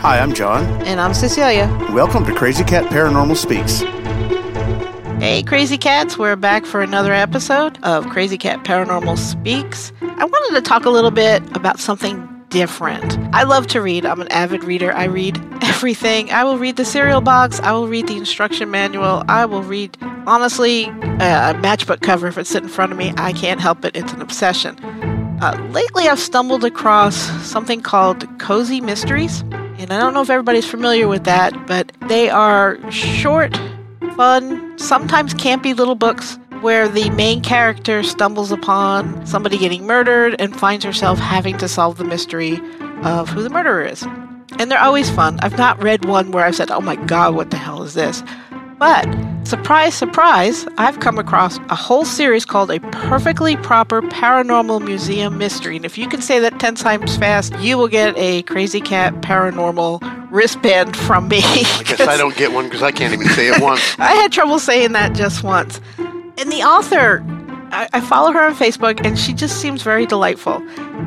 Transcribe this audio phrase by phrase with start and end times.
[0.00, 0.64] Hi, I'm John.
[0.86, 1.66] And I'm Cecilia.
[1.92, 3.80] Welcome to Crazy Cat Paranormal Speaks.
[5.20, 9.92] Hey, Crazy Cats, we're back for another episode of Crazy Cat Paranormal Speaks.
[10.00, 13.18] I wanted to talk a little bit about something different.
[13.34, 14.06] I love to read.
[14.06, 14.92] I'm an avid reader.
[14.92, 16.30] I read everything.
[16.30, 17.58] I will read the cereal box.
[17.60, 19.24] I will read the instruction manual.
[19.28, 23.12] I will read, honestly, a matchbook cover if it's sitting in front of me.
[23.16, 23.96] I can't help it.
[23.96, 24.78] It's an obsession.
[25.40, 27.14] Uh, lately, I've stumbled across
[27.46, 29.42] something called Cozy Mysteries.
[29.78, 33.56] And I don't know if everybody's familiar with that, but they are short,
[34.16, 40.58] fun, sometimes campy little books where the main character stumbles upon somebody getting murdered and
[40.58, 42.60] finds herself having to solve the mystery
[43.04, 44.02] of who the murderer is.
[44.58, 45.38] And they're always fun.
[45.40, 48.24] I've not read one where I've said, oh my god, what the hell is this?
[48.78, 49.06] But,
[49.44, 55.76] surprise, surprise, I've come across a whole series called A Perfectly Proper Paranormal Museum Mystery.
[55.76, 59.14] And if you can say that 10 times fast, you will get a Crazy Cat
[59.14, 61.40] Paranormal wristband from me.
[61.42, 63.80] I guess I don't get one because I can't even say it once.
[63.98, 65.80] I had trouble saying that just once.
[65.98, 67.24] And the author,
[67.72, 70.62] I, I follow her on Facebook, and she just seems very delightful.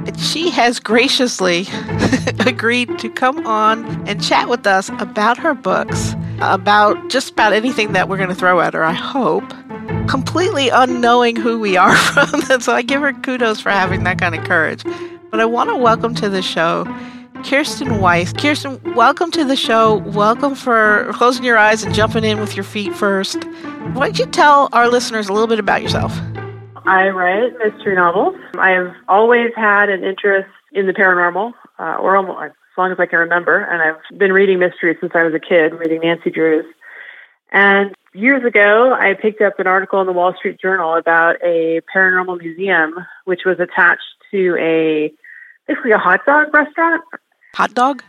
[0.05, 1.67] And she has graciously
[2.45, 7.94] agreed to come on and chat with us about her books, about just about anything
[7.94, 9.47] that we're going to throw at her, I hope.
[10.08, 12.42] Completely unknowing who we are from.
[12.61, 14.83] So I give her kudos for having that kind of courage.
[15.30, 16.86] But I want to welcome to the show
[17.44, 18.33] Kirsten Weiss.
[18.33, 19.95] Kirsten, welcome to the show.
[19.98, 23.44] Welcome for closing your eyes and jumping in with your feet first.
[23.94, 26.14] Why don't you tell our listeners a little bit about yourself?
[26.86, 28.36] I write mystery novels.
[28.58, 33.05] I've always had an interest in the paranormal, uh, or almost, as long as I
[33.05, 36.66] can remember, and I've been reading mysteries since I was a kid, reading Nancy Drews.
[37.52, 41.81] And years ago, I picked up an article in the Wall Street Journal about a
[41.94, 45.11] paranormal museum, which was attached to a
[45.67, 47.03] basically a hot dog restaurant.
[47.55, 48.03] Hot dog?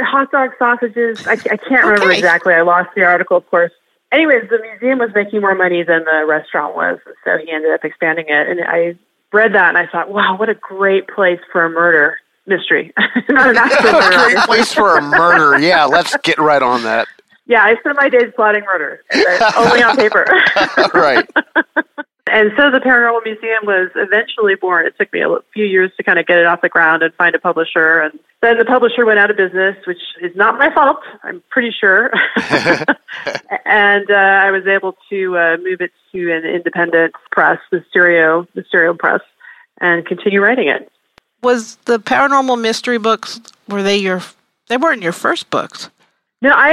[0.00, 1.26] Hot dog sausages.
[1.26, 2.54] I, I can't remember exactly.
[2.54, 3.72] I lost the article, of course.
[4.12, 7.84] Anyways, the museum was making more money than the restaurant was, so he ended up
[7.84, 8.48] expanding it.
[8.48, 8.96] And I
[9.30, 12.16] read that and I thought, wow, what a great place for a murder
[12.46, 12.92] mystery.
[13.28, 14.00] Not an actual.
[14.10, 15.58] Great place for a murder.
[15.58, 17.08] Yeah, let's get right on that.
[17.46, 19.02] Yeah, I spend my days plotting murder,
[19.56, 20.24] only on paper.
[20.94, 21.28] right.
[22.28, 24.84] And so the Paranormal Museum was eventually born.
[24.84, 27.14] It took me a few years to kind of get it off the ground and
[27.14, 28.00] find a publisher.
[28.00, 31.70] And then the publisher went out of business, which is not my fault, I'm pretty
[31.70, 32.10] sure.
[33.64, 38.48] and uh, I was able to uh, move it to an independent press, the Misterio,
[38.54, 39.20] the Misterio Press,
[39.80, 40.90] and continue writing it.
[41.46, 44.20] Was the paranormal mystery books were they your
[44.66, 45.90] they weren't your first books?
[46.42, 46.72] No, I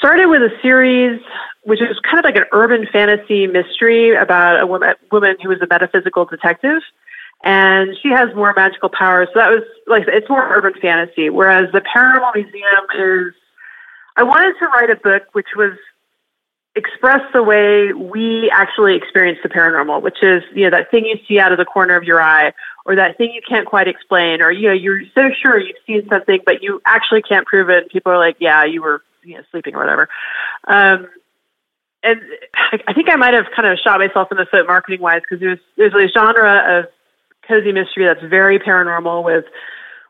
[0.00, 1.20] started with a series
[1.62, 5.60] which was kind of like an urban fantasy mystery about a woman, woman who was
[5.62, 6.82] a metaphysical detective.
[7.44, 9.28] And she has more magical powers.
[9.32, 11.30] So that was like, it's more urban fantasy.
[11.30, 13.34] Whereas the Paranormal Museum is,
[14.16, 15.78] I wanted to write a book which was
[16.74, 21.16] express the way we actually experience the paranormal, which is, you know, that thing you
[21.28, 22.52] see out of the corner of your eye
[22.88, 26.08] or that thing you can't quite explain, or you know, you're so sure you've seen
[26.08, 27.82] something, but you actually can't prove it.
[27.82, 30.08] And people are like, "Yeah, you were, you know, sleeping or whatever."
[30.66, 31.06] Um,
[32.02, 32.20] and
[32.88, 35.38] I think I might have kind of shot myself in the foot marketing wise because
[35.38, 36.86] there's there's a genre of
[37.46, 39.44] cozy mystery that's very paranormal with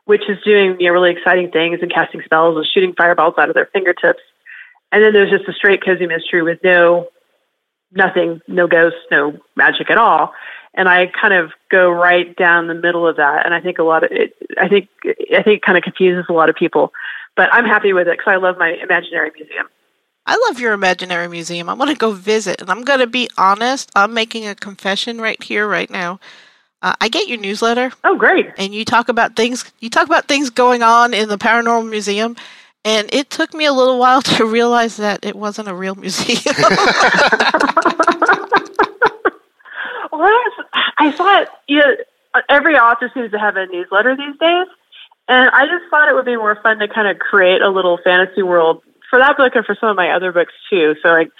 [0.05, 3.55] witches doing you know really exciting things and casting spells and shooting fireballs out of
[3.55, 4.21] their fingertips,
[4.93, 7.09] and then there's just a straight cozy mystery with no
[7.91, 10.33] nothing, no ghosts, no magic at all.
[10.75, 13.83] And I kind of go right down the middle of that, and I think a
[13.83, 14.35] lot of it.
[14.57, 14.87] I think
[15.31, 16.93] I think it kind of confuses a lot of people,
[17.35, 19.67] but I'm happy with it because I love my imaginary museum.
[20.25, 21.69] I love your imaginary museum.
[21.69, 23.89] I want to go visit, and I'm going to be honest.
[23.95, 26.19] I'm making a confession right here, right now.
[26.83, 28.47] Uh, I get your newsletter, Oh, great!
[28.57, 29.69] and you talk about things.
[29.79, 32.35] You talk about things going on in the paranormal museum,
[32.85, 36.55] and it took me a little while to realize that it wasn't a real museum.
[40.19, 40.65] Well, I, was,
[40.97, 41.95] I thought you know,
[42.49, 44.67] every author seems to have a newsletter these days,
[45.29, 47.97] and I just thought it would be more fun to kind of create a little
[48.03, 50.95] fantasy world for that book and for some of my other books too.
[51.01, 51.31] So like,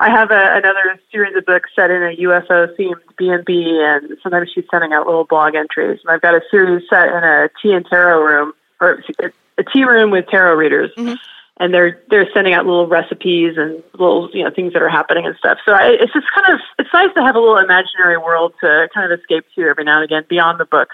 [0.00, 3.80] I have a, another series of books set in a UFO themed B and B,
[3.80, 6.00] and sometimes she's sending out little blog entries.
[6.04, 9.84] And I've got a series set in a tea and tarot room, or a, tea
[9.84, 10.90] room with tarot readers.
[10.96, 11.18] Mhm.
[11.58, 15.24] And they're they're sending out little recipes and little you know things that are happening
[15.24, 15.58] and stuff.
[15.64, 18.88] So I, it's just kind of it's nice to have a little imaginary world to
[18.92, 20.88] kind of escape to every now and again beyond the book.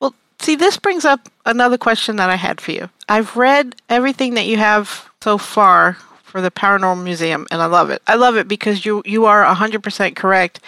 [0.00, 2.90] well, see, this brings up another question that I had for you.
[3.08, 5.94] I've read everything that you have so far
[6.24, 8.02] for the Paranormal Museum, and I love it.
[8.08, 10.58] I love it because you you are hundred percent correct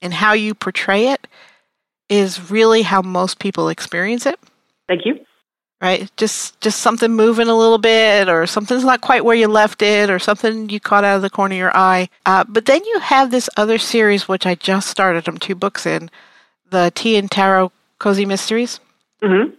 [0.00, 1.26] in how you portray it
[2.08, 4.38] is really how most people experience it.
[4.86, 5.24] Thank you.
[5.84, 6.10] Right?
[6.16, 10.08] Just just something moving a little bit, or something's not quite where you left it,
[10.08, 12.08] or something you caught out of the corner of your eye.
[12.24, 15.28] Uh, but then you have this other series, which I just started.
[15.28, 16.10] I'm two books in,
[16.70, 18.80] the Tea and Tarot Cozy Mysteries.
[19.22, 19.50] hmm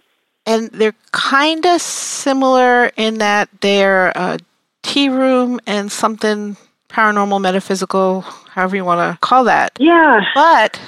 [0.46, 4.38] and they're kind of similar in that they're a
[4.84, 6.56] tea room and something
[6.88, 9.72] paranormal, metaphysical, however you want to call that.
[9.80, 10.22] Yeah.
[10.36, 10.80] But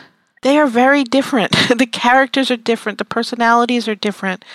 [0.43, 1.51] they are very different.
[1.75, 4.45] the characters are different, the personalities are different,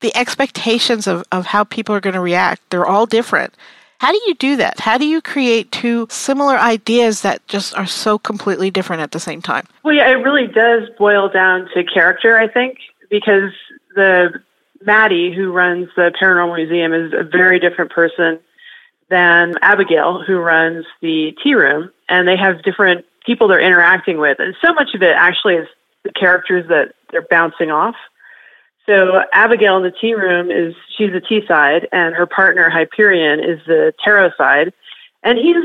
[0.00, 3.54] the expectations of, of how people are going to react, they're all different.
[3.98, 4.80] How do you do that?
[4.80, 9.20] How do you create two similar ideas that just are so completely different at the
[9.20, 9.66] same time?
[9.82, 12.78] Well, yeah, it really does boil down to character, I think,
[13.10, 13.52] because
[13.94, 14.40] the
[14.82, 18.40] Maddie who runs the Paranormal Museum is a very different person
[19.10, 24.38] than Abigail who runs the tea room, and they have different people they're interacting with,
[24.38, 25.68] and so much of it actually is
[26.04, 27.96] the characters that they're bouncing off.
[28.86, 33.40] So Abigail in the tea room is she's the tea side, and her partner Hyperion
[33.40, 34.72] is the tarot side,
[35.22, 35.56] and he's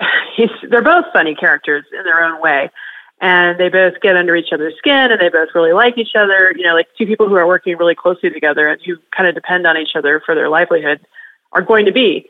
[0.36, 2.70] he's they're both funny characters in their own way.
[3.20, 6.52] And they both get under each other's skin and they both really like each other.
[6.56, 9.34] You know like two people who are working really closely together and who kind of
[9.34, 11.00] depend on each other for their livelihood
[11.52, 12.28] are going to be.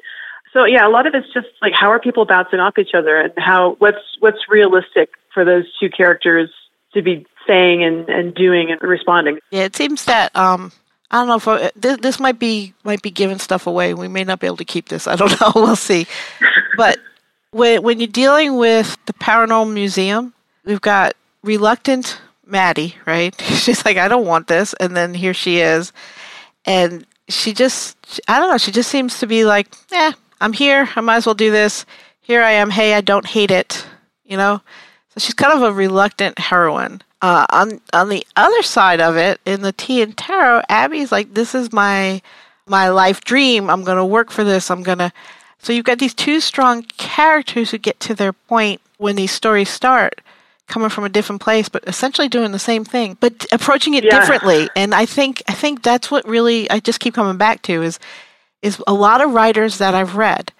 [0.52, 3.20] So yeah a lot of it's just like how are people bouncing off each other
[3.20, 6.50] and how what's what's realistic for those two characters
[6.94, 10.70] to be saying and, and doing and responding Yeah, it seems that um,
[11.10, 13.94] I don't know if I, this, this might be might be giving stuff away.
[13.94, 15.06] We may not be able to keep this.
[15.06, 15.52] I don't know.
[15.54, 16.06] We'll see.
[16.76, 16.98] But
[17.50, 20.34] when when you're dealing with the paranormal museum,
[20.64, 23.38] we've got reluctant Maddie, right?
[23.42, 25.92] She's like, I don't want this, and then here she is,
[26.64, 28.58] and she just I don't know.
[28.58, 30.88] She just seems to be like, eh, I'm here.
[30.94, 31.86] I might as well do this.
[32.20, 32.68] Here I am.
[32.68, 33.86] Hey, I don't hate it.
[34.24, 34.60] You know.
[35.10, 37.00] So she's kind of a reluctant heroine.
[37.20, 41.34] Uh, on on the other side of it, in the Tea and Tarot, Abby's like,
[41.34, 42.22] "This is my
[42.66, 43.68] my life dream.
[43.70, 44.70] I'm going to work for this.
[44.70, 45.12] I'm going to."
[45.60, 49.68] So you've got these two strong characters who get to their point when these stories
[49.68, 50.20] start,
[50.68, 54.20] coming from a different place, but essentially doing the same thing, but approaching it Yeah.
[54.20, 54.68] differently.
[54.76, 57.98] And I think I think that's what really I just keep coming back to is
[58.62, 60.52] is a lot of writers that I've read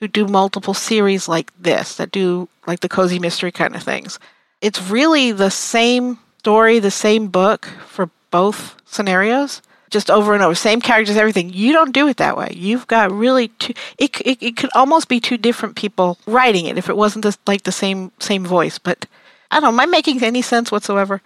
[0.00, 4.18] who do multiple series like this, that do like the cozy mystery kind of things.
[4.64, 10.54] It's really the same story, the same book for both scenarios, just over and over,
[10.54, 11.52] same characters, everything.
[11.52, 12.48] You don't do it that way.
[12.56, 13.74] You've got really two.
[13.98, 17.38] It it, it could almost be two different people writing it if it wasn't just
[17.46, 18.78] like the same same voice.
[18.78, 19.04] But
[19.50, 19.68] I don't know.
[19.68, 21.20] Am I making any sense whatsoever?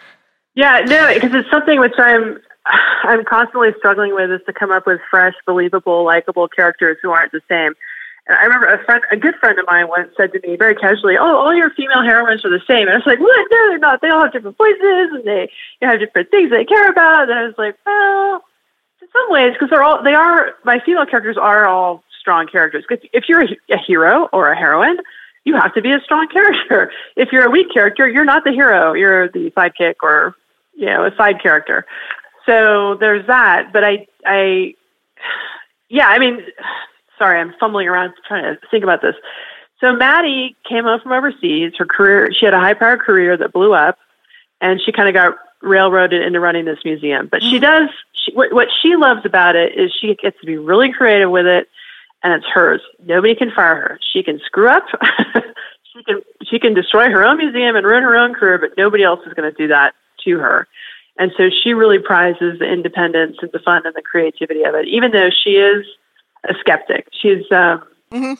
[0.57, 2.41] Yeah, no, because it's something which I'm
[3.05, 7.31] I'm constantly struggling with is to come up with fresh, believable, likable characters who aren't
[7.31, 7.75] the same.
[8.29, 10.75] And I remember a friend, a good friend of mine once said to me very
[10.75, 13.47] casually, "Oh, all your female heroines are the same." And I was like, "What?
[13.51, 14.01] No, they're not.
[14.03, 15.51] They all have different voices and they
[15.83, 18.45] have different things they care about." And I was like, "Well,
[19.01, 22.85] in some ways, because they're all they are my female characters are all strong characters.
[22.87, 24.99] 'Cause if you're a, a hero or a heroine,
[25.45, 26.93] you have to be a strong character.
[27.17, 28.93] If you're a weak character, you're not the hero.
[28.93, 30.35] You're the sidekick or
[30.75, 31.87] you know a side character.
[32.45, 33.73] So there's that.
[33.73, 34.75] But I I
[35.89, 36.43] yeah, I mean,
[37.19, 39.15] sorry, I'm fumbling around trying to think about this.
[39.81, 41.73] So Maddie came home from overseas.
[41.79, 43.99] Her career, she had a high-powered career that blew up,
[44.61, 47.29] and she kind of got railroaded into running this museum.
[47.31, 47.63] But she mm-hmm.
[47.63, 47.89] does.
[48.13, 51.47] She, what, what she loves about it is she gets to be really creative with
[51.47, 51.69] it,
[52.23, 52.81] and it's hers.
[53.05, 54.01] Nobody can fire her.
[54.13, 54.85] She can screw up.
[55.93, 59.05] she can she can destroy her own museum and ruin her own career, but nobody
[59.05, 60.67] else is going to do that to her.
[61.19, 64.87] And so she really prizes the independence and the fun and the creativity of it,
[64.87, 65.85] even though she is
[66.45, 67.09] a skeptic.
[67.21, 68.39] She's um, Mhm.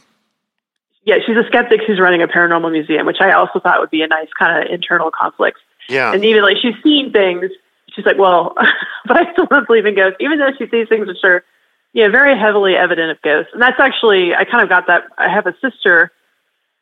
[1.05, 4.03] yeah, she's a skeptic who's running a paranormal museum, which I also thought would be
[4.03, 5.59] a nice kind of internal conflict.
[5.89, 6.13] Yeah.
[6.13, 7.51] And even like she's seen things,
[7.95, 8.55] she's like, well,
[9.07, 11.45] but I still don't believe in ghosts, even though she sees things which are,
[11.93, 13.51] yeah, very heavily evident of ghosts.
[13.53, 15.05] And that's actually, I kind of got that.
[15.17, 16.13] I have a sister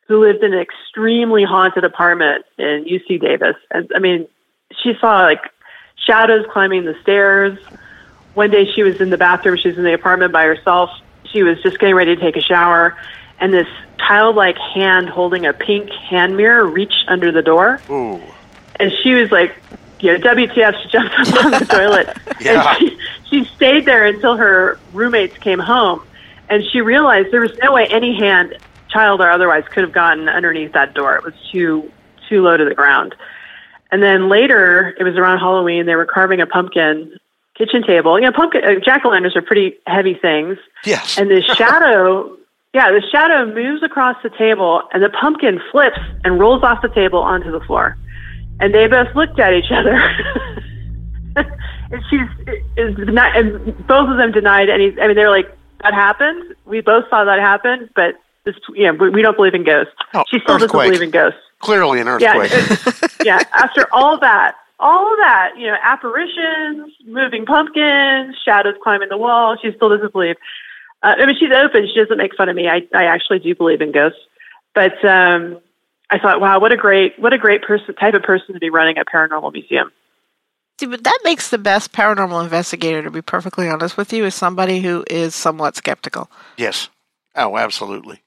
[0.08, 4.28] who lived in an extremely haunted apartment in UC Davis, and I mean,
[4.82, 5.40] she saw like
[6.06, 7.58] shadows climbing the stairs.
[8.34, 10.90] One day she was in the bathroom, she was in the apartment by herself.
[11.32, 12.96] She was just getting ready to take a shower,
[13.40, 13.68] and this
[13.98, 18.20] childlike hand holding a pink hand mirror reached under the door Ooh.
[18.78, 19.56] and she was like,
[20.00, 22.16] you know, WTF, she jumped up on the toilet.
[22.38, 22.76] Yeah.
[22.76, 22.98] And she,
[23.30, 26.02] she stayed there until her roommates came home.
[26.50, 28.58] And she realized there was no way any hand,
[28.90, 31.16] child or otherwise, could have gotten underneath that door.
[31.16, 31.90] It was too,
[32.28, 33.14] too low to the ground.
[33.90, 37.18] And then later, it was around Halloween, they were carving a pumpkin
[37.58, 38.18] kitchen table.
[38.18, 40.58] You know, pumpkin, uh, jack-o'-lanterns are pretty heavy things.
[40.84, 41.18] Yes.
[41.18, 42.36] And the shadow,
[42.74, 46.88] yeah, the shadow moves across the table, and the pumpkin flips and rolls off the
[46.88, 47.96] table onto the floor.
[48.60, 49.94] And they both looked at each other.
[51.36, 54.98] and she's is not, and both of them denied any.
[55.00, 55.50] I mean, they're like
[55.82, 56.54] that happened.
[56.64, 59.92] We both saw that happen, but this, yeah, we, we don't believe in ghosts.
[60.14, 61.38] Oh, she still doesn't believe in ghosts.
[61.58, 63.02] Clearly an Yeah, earthquake.
[63.02, 63.42] it- yeah.
[63.54, 69.56] After all that, all of that, you know, apparitions, moving pumpkins, shadows climbing the wall,
[69.60, 70.36] she still doesn't believe.
[71.02, 71.86] Uh, I mean, she's open.
[71.86, 72.68] She doesn't make fun of me.
[72.68, 74.18] I, I actually do believe in ghosts,
[74.74, 75.60] but um,
[76.10, 78.70] I thought, wow, what a great, what a great person, type of person to be
[78.70, 79.90] running a paranormal museum.
[80.78, 84.34] See, but that makes the best paranormal investigator, to be perfectly honest with you, is
[84.34, 86.88] somebody who is somewhat skeptical, yes.
[87.34, 88.22] Oh, absolutely.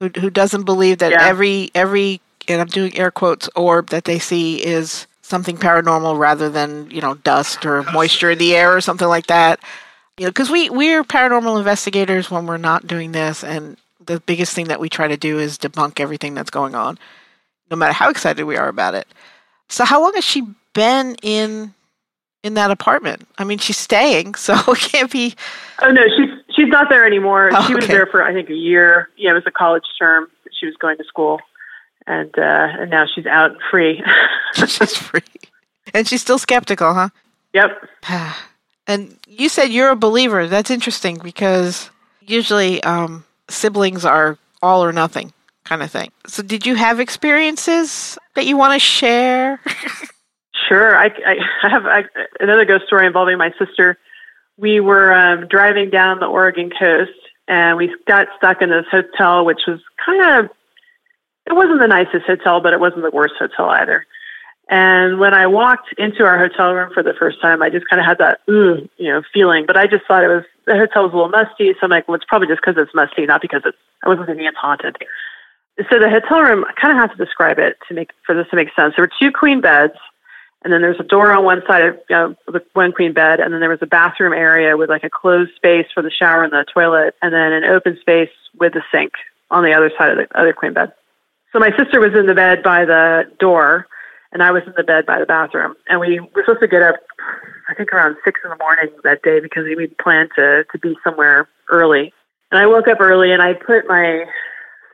[0.00, 1.24] who who doesn't believe that Yeah.
[1.26, 6.48] every every and I'm doing air quotes orb that they see is something paranormal rather
[6.48, 9.60] than you know dust or moisture in the air or something like that.
[10.18, 14.54] You know, because we we're paranormal investigators when we're not doing this, and the biggest
[14.54, 16.98] thing that we try to do is debunk everything that's going on,
[17.70, 19.06] no matter how excited we are about it.
[19.68, 20.42] So, how long has she
[20.72, 21.74] been in
[22.42, 23.26] in that apartment?
[23.36, 25.34] I mean, she's staying, so it can't be.
[25.82, 27.50] Oh no, she's she's not there anymore.
[27.52, 27.92] Oh, she was okay.
[27.92, 29.10] there for I think a year.
[29.16, 30.28] Yeah, it was a college term.
[30.58, 31.40] She was going to school,
[32.06, 34.02] and uh, and now she's out and free.
[34.54, 35.20] she's free,
[35.94, 37.08] and she's still skeptical, huh?
[37.52, 37.88] yep.
[38.88, 40.46] And you said you're a believer.
[40.46, 45.32] That's interesting because usually um, siblings are all or nothing
[45.64, 46.12] kind of thing.
[46.28, 49.60] So, did you have experiences that you want to share?
[50.68, 50.96] Sure.
[50.96, 52.04] I, I, I have I,
[52.40, 53.98] another ghost story involving my sister.
[54.56, 57.12] We were um, driving down the Oregon coast,
[57.46, 60.50] and we got stuck in this hotel, which was kind of
[61.46, 64.06] it wasn't the nicest hotel, but it wasn't the worst hotel either.
[64.68, 68.00] And when I walked into our hotel room for the first time, I just kind
[68.00, 69.64] of had that ooh, you know, feeling.
[69.64, 72.08] But I just thought it was the hotel was a little musty, so I'm like,
[72.08, 73.78] well, it's probably just because it's musty, not because it's.
[74.04, 74.96] I wasn't thinking it's haunted.
[75.90, 78.46] So the hotel room, I kind of have to describe it to make for this
[78.50, 78.94] to make sense.
[78.96, 79.94] There were two queen beds,
[80.64, 83.38] and then there's a door on one side of you know, the one queen bed,
[83.38, 86.42] and then there was a bathroom area with like a closed space for the shower
[86.42, 89.12] and the toilet, and then an open space with the sink
[89.50, 90.92] on the other side of the other queen bed.
[91.56, 93.86] So my sister was in the bed by the door,
[94.30, 95.74] and I was in the bed by the bathroom.
[95.88, 96.96] And we were supposed to get up,
[97.66, 100.98] I think around six in the morning that day because we planned to to be
[101.02, 102.12] somewhere early.
[102.52, 104.26] And I woke up early, and I put my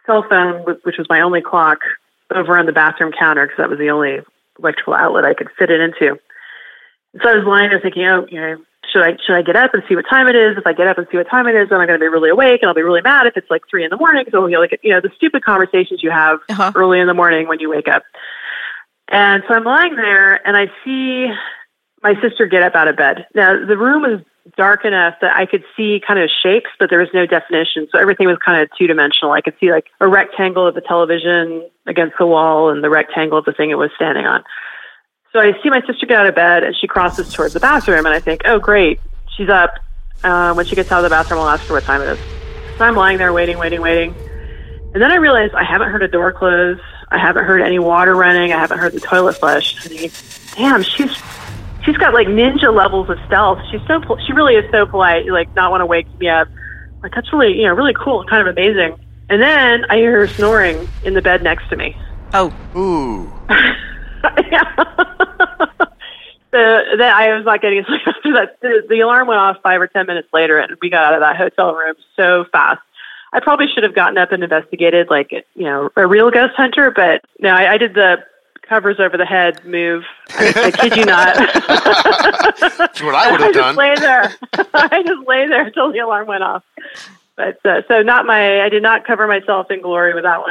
[0.06, 1.80] cell phone, which was my only clock,
[2.32, 4.20] over on the bathroom counter because that was the only
[4.56, 6.16] electrical outlet I could fit it into.
[7.20, 8.56] So I was lying there thinking, oh, you know,
[8.90, 10.56] should I should I get up and see what time it is?
[10.56, 12.08] If I get up and see what time it is, then I'm going to be
[12.08, 14.24] really awake and I'll be really mad if it's like three in the morning.
[14.30, 16.72] So you know, like you know, the stupid conversations you have Uh-huh.
[16.74, 18.02] early in the morning when you wake up.
[19.08, 21.28] And so I'm lying there and I see
[22.02, 23.26] my sister get up out of bed.
[23.34, 24.20] Now the room is
[24.56, 27.86] dark enough that I could see kind of shapes, but there was no definition.
[27.92, 29.32] So everything was kind of two dimensional.
[29.32, 33.38] I could see like a rectangle of the television against the wall and the rectangle
[33.38, 34.42] of the thing it was standing on.
[35.32, 38.04] So I see my sister get out of bed and she crosses towards the bathroom
[38.04, 39.00] and I think, oh great,
[39.36, 39.74] she's up.
[40.22, 42.18] Uh, when she gets out of the bathroom, I'll ask her what time it is.
[42.76, 44.14] So I'm lying there waiting, waiting, waiting.
[44.92, 46.78] And then I realize I haven't heard a door close.
[47.08, 48.52] I haven't heard any water running.
[48.52, 49.84] I haven't heard the toilet flush.
[49.84, 51.16] And I think, damn, she's
[51.84, 53.58] she's got like ninja levels of stealth.
[53.70, 55.26] She's so pol- she really is so polite.
[55.26, 56.48] Like not want to wake me up.
[57.02, 58.98] Like that's really you know really cool kind of amazing.
[59.30, 61.96] And then I hear her snoring in the bed next to me.
[62.34, 63.32] Oh, Ooh.
[66.52, 68.60] the, then I was not getting sleep after that.
[68.60, 71.20] The, the alarm went off five or ten minutes later, and we got out of
[71.20, 72.80] that hotel room so fast.
[73.32, 76.90] I probably should have gotten up and investigated, like you know, a real ghost hunter.
[76.90, 78.18] But no, I, I did the
[78.68, 80.04] covers over the head move.
[80.30, 81.34] I, I kid you not.
[82.78, 83.76] That's what I would I have just done.
[83.76, 84.34] lay there.
[84.74, 86.62] I just lay there until the alarm went off.
[87.36, 88.62] But uh, so not my.
[88.62, 90.50] I did not cover myself in glory with that one.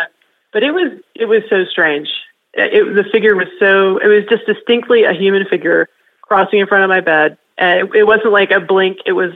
[0.52, 2.10] But it was it was so strange.
[2.54, 3.98] It, the figure was so.
[3.98, 5.88] It was just distinctly a human figure
[6.22, 7.38] crossing in front of my bed.
[7.58, 9.00] And it, it wasn't like a blink.
[9.06, 9.32] It was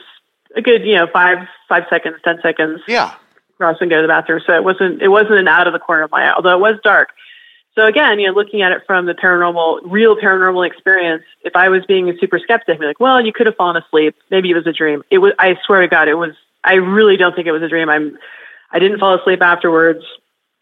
[0.56, 3.14] a good you know five five seconds, ten seconds Yeah.
[3.58, 4.42] cross and go to the bathroom.
[4.46, 6.60] So it wasn't it wasn't an out of the corner of my eye, although it
[6.60, 7.10] was dark.
[7.76, 11.68] So again, you know, looking at it from the paranormal, real paranormal experience, if I
[11.68, 14.16] was being a super skeptic, I'd be like, well, you could have fallen asleep.
[14.32, 15.04] Maybe it was a dream.
[15.12, 15.34] It was.
[15.40, 16.32] I swear to God, it was.
[16.64, 17.90] I really don't think it was a dream.
[17.90, 18.18] I'm.
[18.72, 20.04] I didn't fall asleep afterwards.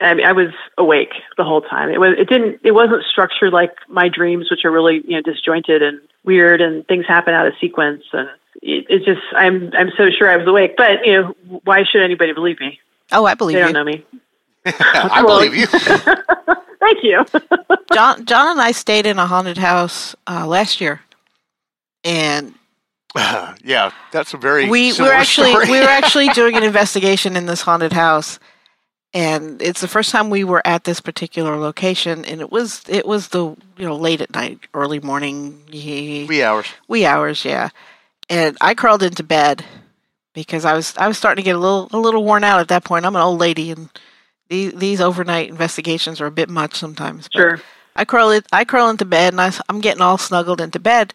[0.04, 1.90] I mean, I was awake the whole time.
[1.90, 2.16] It was.
[2.18, 2.60] It didn't.
[2.64, 6.86] It wasn't structured like my dreams, which are really you know disjointed and weird, and
[6.88, 8.04] things happen out of sequence.
[8.12, 8.30] And
[8.62, 9.22] it, it just.
[9.36, 9.72] I'm.
[9.78, 10.76] I'm so sure I was awake.
[10.78, 12.80] But you know, why should anybody believe me?
[13.14, 13.66] oh, I believe you.
[13.66, 14.06] They don't know me.
[14.66, 15.68] I believe you.
[16.80, 17.26] Thank you.
[17.94, 21.02] John, John and I stayed in a haunted house uh, last year,
[22.04, 22.54] and
[23.16, 25.70] yeah, that's a very we we similar were actually story.
[25.70, 28.40] we were actually doing an investigation in this haunted house,
[29.14, 33.06] and it's the first time we were at this particular location, and it was it
[33.06, 33.46] was the
[33.78, 36.68] you know late at night, early morning, wee, Wee hours.
[36.88, 37.70] wee hours, yeah.
[38.30, 39.64] And I crawled into bed
[40.34, 42.70] because I was I was starting to get a little a little worn out at
[42.70, 43.06] that point.
[43.06, 43.90] I'm an old lady, and
[44.50, 47.28] these these overnight investigations are a bit much sometimes.
[47.32, 47.62] but- Sure.
[47.96, 48.48] I crawl it.
[48.52, 51.14] I crawl into bed, and I, am getting all snuggled into bed,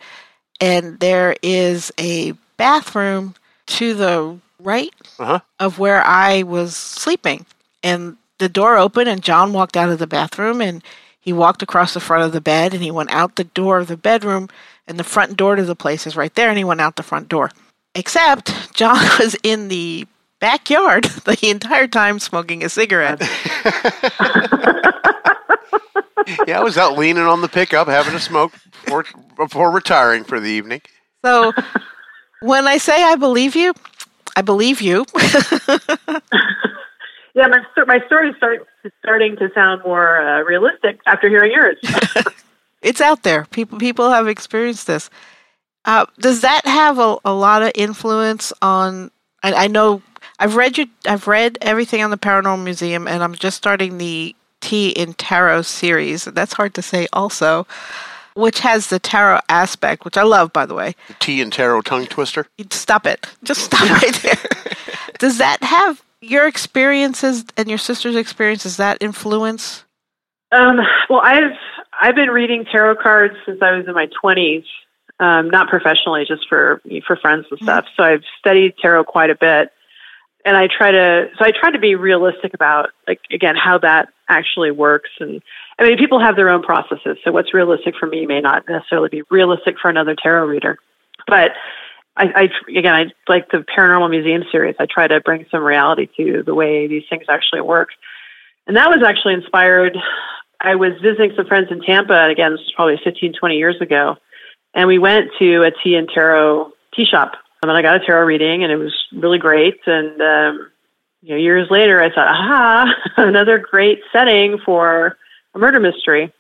[0.61, 3.35] and there is a bathroom
[3.67, 5.41] to the right Uh-huh.
[5.59, 7.47] of where I was sleeping,
[7.83, 10.83] and the door opened, and John walked out of the bathroom, and
[11.21, 13.89] he walked across the front of the bed, and he went out the door of
[13.89, 14.49] the bedroom,
[14.87, 17.03] and the front door to the place is right there, and he went out the
[17.03, 17.51] front door.
[17.95, 20.07] Except John was in the
[20.41, 23.23] backyard the entire time smoking a cigarette.
[26.47, 28.53] Yeah, I was out leaning on the pickup, having a smoke
[28.85, 29.05] before,
[29.37, 30.83] before retiring for the evening.
[31.25, 31.53] So
[32.41, 33.73] when I say I believe you,
[34.37, 35.07] I believe you.
[37.39, 41.77] Yeah, my my story start is starting to sound more uh, realistic after hearing yours.
[42.83, 43.45] it's out there.
[43.53, 45.09] People people have experienced this.
[45.85, 49.13] Uh, does that have a, a lot of influence on?
[49.45, 50.03] I, I know
[50.41, 54.35] I've read your I've read everything on the Paranormal Museum, and I'm just starting the
[54.61, 56.25] Tea in Tarot series.
[56.25, 57.69] That's hard to say, also,
[58.35, 60.97] which has the tarot aspect, which I love, by the way.
[61.07, 62.49] The tea and tarot tongue twister.
[62.71, 63.29] Stop it.
[63.45, 64.43] Just stop right there.
[65.21, 69.85] Does that have your experiences and your sister's experiences that influence?
[70.53, 71.57] Um, well, I've
[72.01, 74.65] I've been reading tarot cards since I was in my twenties,
[75.21, 77.87] um, not professionally, just for for friends and stuff.
[77.97, 79.73] So I've studied tarot quite a bit,
[80.45, 84.09] and I try to so I try to be realistic about like again how that
[84.29, 85.11] actually works.
[85.21, 85.43] And
[85.79, 87.19] I mean, people have their own processes.
[87.25, 90.79] So what's realistic for me may not necessarily be realistic for another tarot reader,
[91.27, 91.53] but.
[92.19, 94.75] I, I again, I like the Paranormal Museum series.
[94.79, 97.91] I try to bring some reality to the way these things actually work.
[98.67, 99.97] And that was actually inspired.
[100.61, 103.77] I was visiting some friends in Tampa, and again, this was probably 15, 20 years
[103.81, 104.17] ago.
[104.75, 107.33] And we went to a tea and tarot tea shop.
[107.63, 109.81] And I got a tarot reading, and it was really great.
[109.87, 110.71] And, um,
[111.23, 115.17] you know, years later, I thought, aha, another great setting for
[115.55, 116.33] a murder mystery,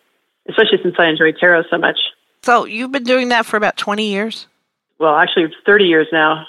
[0.48, 1.98] especially since I enjoy tarot so much.
[2.42, 4.46] So you've been doing that for about 20 years?
[4.98, 6.44] Well, actually, it's 30 years now.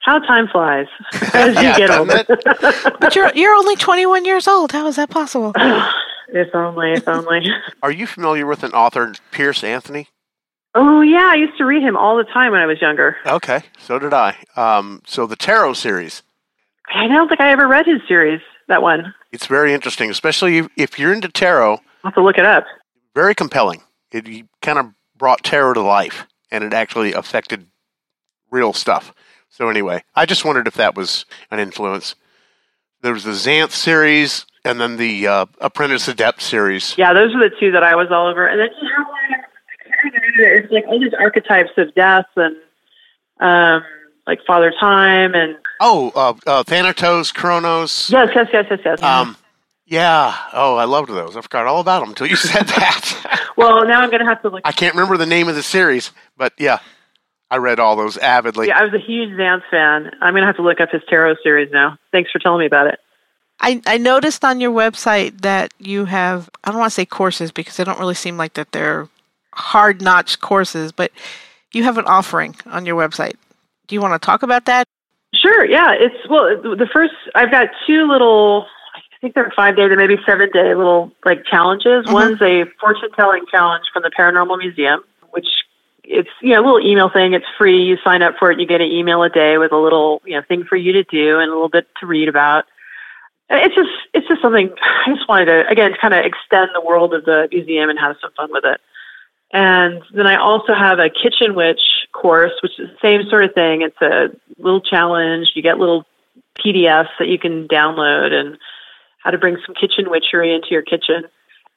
[0.00, 0.86] How time flies
[1.34, 2.96] as you Yeah, get doesn't older.
[3.00, 4.72] But you're you're only 21 years old.
[4.72, 5.52] How is that possible?
[6.28, 7.46] if only, if only.
[7.82, 10.08] Are you familiar with an author, Piers Anthony?
[10.74, 13.16] Oh yeah, I used to read him all the time when I was younger.
[13.26, 14.36] Okay, so did I.
[14.56, 16.22] Um, so the tarot series,
[16.94, 18.40] I don't think I ever read his series.
[18.68, 19.12] That one.
[19.32, 21.72] it's very interesting, especially if, if you're into tarot.
[21.72, 22.64] I'll have to look it up.
[23.16, 23.82] Very compelling.
[24.12, 24.86] It kind of
[25.18, 27.66] brought tarot to life, and it actually affected
[28.50, 29.12] real stuff.
[29.48, 32.14] So anyway, I just wondered if that was an influence.
[33.02, 36.96] There was the Xanth series, and then the uh, Apprentice Adept series.
[36.98, 38.46] Yeah, those are the two that I was all over.
[38.46, 40.64] And then you have one, I can't remember it.
[40.64, 42.56] It's like all these archetypes of death and
[43.40, 43.82] um,
[44.26, 48.10] like Father Time and Oh, uh, uh, Thanatos, Kronos.
[48.10, 49.02] yes, yes, yes, yes, yes.
[49.02, 49.36] Um,
[49.86, 50.36] yeah.
[50.52, 51.36] Oh, I loved those.
[51.36, 53.40] I forgot all about them until you said that.
[53.56, 54.60] well, now I'm going to have to look.
[54.64, 56.80] I can't remember the name of the series, but yeah,
[57.50, 58.68] I read all those avidly.
[58.68, 60.10] Yeah, I was a huge Xanth fan.
[60.20, 61.98] I'm going to have to look up his tarot series now.
[62.12, 63.00] Thanks for telling me about it.
[63.60, 67.52] I, I noticed on your website that you have I don't want to say courses
[67.52, 69.08] because they don't really seem like that they're
[69.52, 71.10] hard notch courses, but
[71.72, 73.34] you have an offering on your website.
[73.86, 74.86] Do you want to talk about that?
[75.34, 75.64] Sure.
[75.64, 75.92] Yeah.
[75.92, 78.66] It's well, the first I've got two little.
[78.96, 82.06] I think they're five day, they maybe seven day little like challenges.
[82.06, 82.12] Mhm.
[82.12, 85.09] One's a fortune telling challenge from the Paranormal Museum, which
[86.10, 87.34] it's you know a little email thing.
[87.34, 87.82] It's free.
[87.82, 88.58] You sign up for it.
[88.58, 91.04] You get an email a day with a little you know thing for you to
[91.04, 92.64] do and a little bit to read about.
[93.48, 94.70] And It's just it's just something
[95.06, 98.16] I just wanted to again kind of extend the world of the museum and have
[98.20, 98.80] some fun with it.
[99.52, 101.80] And then I also have a kitchen witch
[102.12, 103.82] course, which is the same sort of thing.
[103.82, 105.52] It's a little challenge.
[105.54, 106.04] You get little
[106.58, 108.58] PDFs that you can download and
[109.18, 111.24] how to bring some kitchen witchery into your kitchen.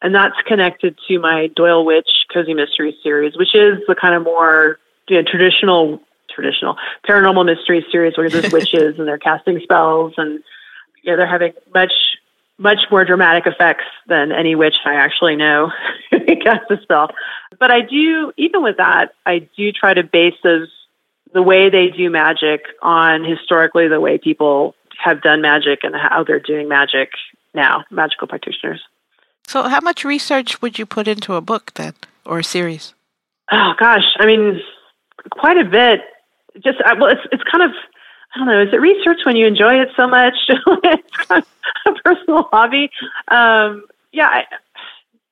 [0.04, 4.24] And that's connected to my Doyle Witch Cozy Mystery series, which is the kind of
[4.24, 6.76] more you know, traditional, traditional
[7.08, 10.44] paranormal mystery series where there's witches and they're casting spells and
[11.02, 11.94] you know, they're having much
[12.60, 15.72] much more dramatic effects than any witch I actually know
[16.12, 17.10] cast a spell.
[17.60, 20.70] But I do, even with that, I do try to base those
[21.34, 26.24] the way they do magic on historically the way people have done magic and how
[26.24, 27.10] they're doing magic
[27.56, 28.82] now, magical practitioners.
[29.48, 31.94] So, how much research would you put into a book then,
[32.26, 32.94] or a series?
[33.52, 34.62] Oh gosh, I mean,
[35.32, 36.02] quite a bit.
[36.64, 37.72] Just uh, well, it's it's kind of
[38.36, 38.62] I don't know.
[38.62, 40.34] Is it research when you enjoy it so much?
[40.50, 41.44] it's kind
[41.86, 42.90] of a personal hobby.
[43.28, 44.46] Um, yeah, I,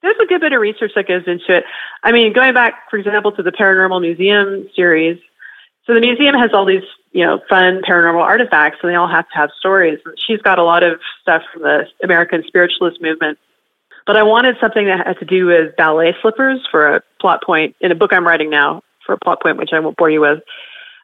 [0.02, 1.64] there's a good bit of research that goes into it.
[2.04, 5.20] I mean, going back, for example, to the Paranormal Museum series.
[5.86, 9.28] So the museum has all these, you know, fun paranormal artifacts, and they all have
[9.30, 10.00] to have stories.
[10.28, 13.40] She's got a lot of stuff from the American spiritualist movement.
[14.12, 17.78] But I wanted something that had to do with ballet slippers for a plot point
[17.80, 20.20] in a book I'm writing now for a plot point, which I won't bore you
[20.20, 20.40] with.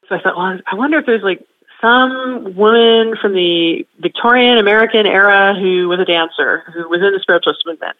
[0.09, 1.41] So I thought, well, I wonder if there's like
[1.79, 7.19] some woman from the Victorian American era who was a dancer, who was in the
[7.21, 7.95] spiritualist movement.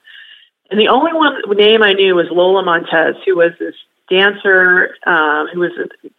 [0.72, 3.76] And the only one name I knew was Lola Montez, who was this
[4.10, 5.72] dancer um, who was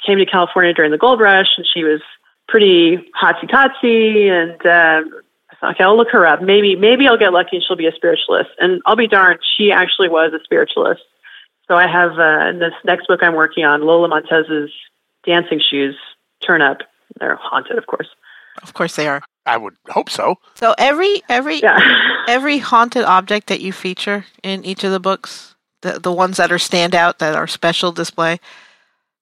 [0.07, 2.01] came to California during the gold rush, and she was
[2.49, 4.31] pretty hotsy totsy.
[4.31, 5.21] And thought,
[5.63, 6.43] okay, I'll look her up.
[6.43, 8.51] Maybe maybe I'll get lucky and she'll be a spiritualist.
[8.59, 11.03] And I'll be darned, she actually was a spiritualist.
[11.67, 14.71] So I have uh, in this next book I'm working on, Lola Montez's
[15.25, 15.97] dancing shoes
[16.45, 16.79] turn up.
[17.19, 18.09] They're haunted, of course.
[18.63, 19.23] Of course they are.
[19.47, 20.37] I would hope so.
[20.55, 21.79] So every every Yeah.
[22.29, 26.53] every haunted object that you feature in each of the books, the the ones that
[26.53, 28.41] are standout that are special display,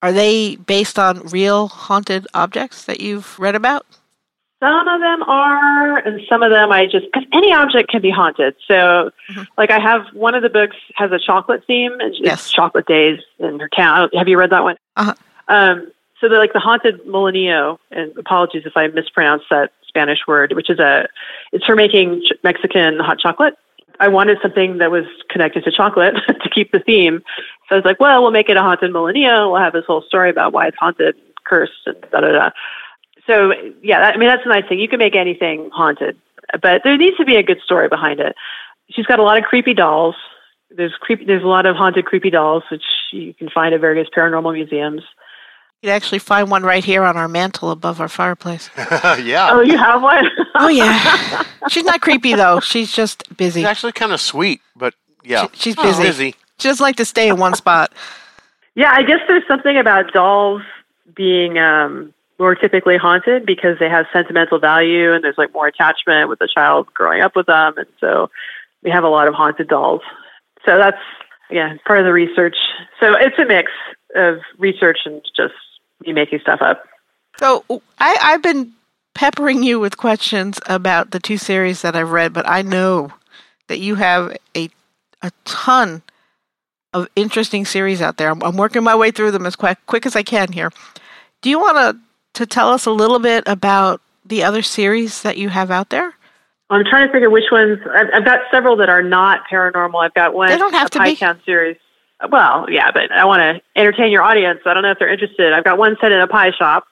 [0.02, 3.86] are they based on real haunted objects that you've read about?
[4.60, 8.10] Some of them are, and some of them I just because any object can be
[8.10, 8.54] haunted.
[8.66, 9.46] So, Mhm.
[9.58, 12.50] like I have one of the books has a chocolate theme, it's Yes.
[12.50, 14.08] chocolate days in her town.
[14.14, 14.76] Have you read that one?
[14.96, 15.12] Uh-huh.
[15.48, 20.52] Um, so they're like the haunted molinillo, and apologies if I mispronounce that Spanish word,
[20.54, 21.06] which is a
[21.52, 23.54] it's for making ch- Mexican hot chocolate.
[24.00, 27.22] I wanted something that was connected to chocolate to keep the theme.
[27.68, 29.52] So I was like, well, we'll make it a haunted molinillo.
[29.52, 31.14] We'll have this whole story about why it's haunted,
[31.44, 32.50] cursed, and da da da.
[33.26, 34.78] So yeah, that, I mean that's the nice thing.
[34.78, 36.16] You can make anything haunted,
[36.62, 38.34] but there needs to be a good story behind it.
[38.90, 40.14] She's got a lot of creepy dolls.
[40.70, 41.24] There's creepy.
[41.24, 45.02] There's a lot of haunted creepy dolls, which you can find at various paranormal museums.
[45.82, 48.70] You'd actually find one right here on our mantle above our fireplace.
[48.76, 49.50] yeah.
[49.52, 50.24] Oh, you have one?
[50.58, 52.60] Oh yeah, she's not creepy though.
[52.60, 53.60] She's just busy.
[53.60, 55.48] It's actually kind of sweet, but yeah.
[55.52, 56.02] She- she's Oh, busy.
[56.02, 56.34] busy.
[56.58, 57.92] She doesn't like to stay in one spot.
[58.74, 60.62] yeah, I guess there's something about dolls
[61.14, 66.28] being um, more typically haunted because they have sentimental value and there's like more attachment
[66.28, 68.30] with the child growing up with them, and so
[68.82, 70.02] we have a lot of haunted dolls.
[70.64, 70.98] So that's
[71.50, 72.56] yeah part of the research.
[73.00, 73.70] So it's a mix
[74.14, 75.54] of research and just
[76.04, 76.84] me making stuff up.
[77.38, 77.64] So
[77.98, 78.72] I, I've been
[79.14, 83.12] peppering you with questions about the two series that I've read, but I know
[83.68, 84.70] that you have a
[85.22, 86.02] a ton
[86.92, 88.30] of interesting series out there.
[88.30, 90.70] I'm, I'm working my way through them as quick, quick as I can here.
[91.42, 92.05] Do you want to
[92.36, 96.14] to tell us a little bit about the other series that you have out there?
[96.70, 97.78] I'm trying to figure which ones.
[97.94, 100.02] I've, I've got several that are not paranormal.
[100.04, 100.48] I've got one.
[100.48, 101.04] They don't have a to be.
[101.10, 101.76] Pie Town series.
[102.30, 104.60] Well, yeah, but I want to entertain your audience.
[104.66, 105.52] I don't know if they're interested.
[105.52, 106.86] I've got one set in a pie shop,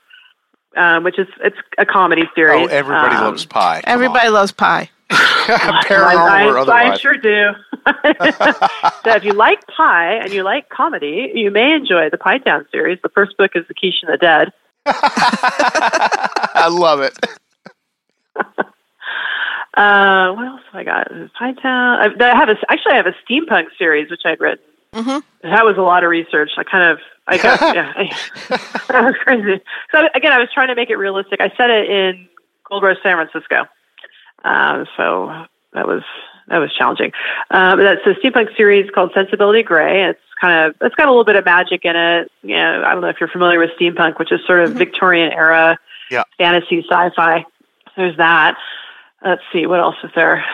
[0.77, 2.69] um, which is it's a comedy series.
[2.69, 3.81] Oh, everybody Um, loves pie.
[3.83, 4.83] Come Everybody loves pie.
[4.83, 4.89] on.
[5.11, 7.51] I, paranormal I, or I sure do.
[9.05, 12.67] so if you like pie and you like comedy, you may enjoy the Pie Town
[12.73, 12.99] series.
[13.03, 14.53] The first book is The Quiche and the Dead.
[14.87, 17.19] I love it.
[19.77, 21.09] Uh, what else have I got?
[21.37, 21.99] Pie Town.
[21.99, 24.65] I, I have a, actually I have a steampunk series which I'd written.
[24.93, 26.51] hmm That was a lot of research.
[26.57, 28.05] I kind of, I got, yeah, I,
[28.93, 29.61] that was crazy.
[29.93, 31.41] So again, I was trying to make it realistic.
[31.41, 32.29] I set it in
[32.69, 33.65] Gold Rush, San Francisco.
[34.45, 36.03] Um, so that was
[36.49, 37.13] that was challenging.
[37.51, 40.05] But that's a steampunk series called Sensibility Gray.
[40.05, 42.31] It's kind of it's got a little bit of magic in it.
[42.43, 44.79] You know, I don't know if you're familiar with steampunk, which is sort of Mhm.
[44.79, 45.79] Victorian era
[46.11, 46.25] Yeah.
[46.39, 47.45] fantasy sci-fi.
[47.97, 48.57] There's that.
[49.25, 50.45] Let's see what else is there.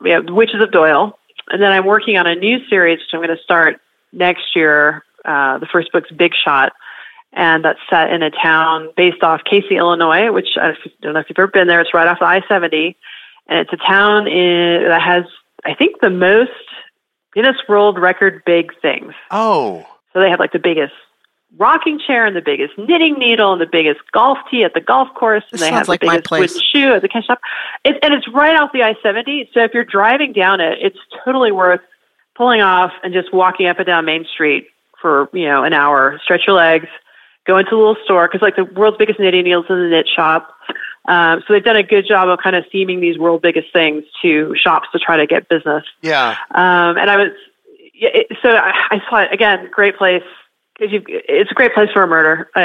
[0.00, 1.18] We have Witches of Doyle,
[1.50, 3.80] and then I'm working on a new series which I'm going to start
[4.12, 5.04] next year.
[5.24, 6.72] Uh, the first book's Big Shot,
[7.32, 11.26] and that's set in a town based off Casey, Illinois, which I don't know if
[11.28, 11.80] you've ever been there.
[11.80, 12.94] It's right off the I-70,
[13.50, 15.24] and it's a town in, that has,
[15.66, 16.50] I think, the most
[17.34, 19.12] Guinness World Record big things.
[19.30, 20.94] Oh, So they have like the biggest
[21.58, 25.08] rocking chair and the biggest knitting needle and the biggest golf tee at the golf
[25.14, 26.54] course, and This they sounds have like the my biggest place.
[26.54, 27.40] wooden shoe at the cash shop.
[27.84, 29.48] It, and it's right off the I-70.
[29.52, 31.80] So if you're driving down it, it's totally worth
[32.36, 34.68] pulling off and just walking up and down Main Street
[35.00, 36.20] for you know an hour.
[36.24, 36.86] Stretch your legs,
[37.46, 40.06] go into a little store because like the world's biggest knitting needles in the knit
[40.14, 40.54] shop.
[41.06, 44.04] Um, so they've done a good job of kind of theming these world biggest things
[44.22, 45.84] to shops to try to get business.
[46.02, 46.36] yeah.
[46.50, 47.32] Um, and I was,
[47.94, 49.68] yeah, it, so I, I saw it again.
[49.72, 50.22] Great place
[50.80, 51.02] because you.
[51.06, 52.50] It's a great place for a murder.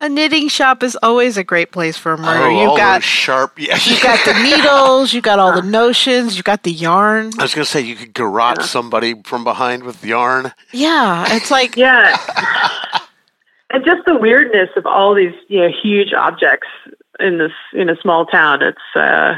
[0.00, 2.44] a knitting shop is always a great place for a murder.
[2.44, 3.58] Oh, you've got sharp.
[3.58, 3.78] Yeah.
[3.84, 7.32] you got the needles, you got all the notions, you got the yarn.
[7.38, 10.52] I was going to say you could garrote somebody from behind with yarn.
[10.72, 12.16] Yeah, it's like yeah,
[13.70, 16.68] and just the weirdness of all these you know huge objects.
[17.20, 18.62] in this in a small town.
[18.62, 19.34] It's uh,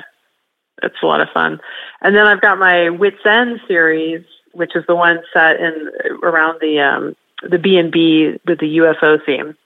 [0.83, 1.61] it's a lot of fun.
[2.03, 5.91] And then I've got my Wits End series, which is the one set in
[6.23, 7.17] around the um,
[7.49, 9.57] the B and B with the UFO theme.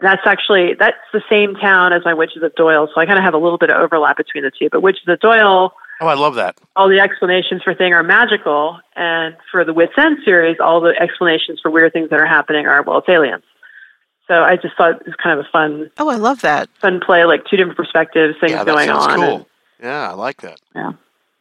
[0.00, 3.24] That's actually that's the same town as my Witches of Doyle, so I kind of
[3.24, 4.68] have a little bit of overlap between the two.
[4.70, 6.58] But Witches of Doyle, Oh, I love that.
[6.74, 10.94] all the explanations for thing are magical, and for the Wits End series, all the
[11.00, 13.44] explanations for weird things that are happening are well, it's aliens.
[14.28, 16.68] So I just thought it was kind of a fun Oh, I love that.
[16.80, 19.16] fun play, like two different perspectives, things yeah, that going on.
[19.16, 19.34] cool.
[19.36, 19.46] and-
[19.82, 20.60] Yeah, I like that.
[20.74, 20.92] Yeah.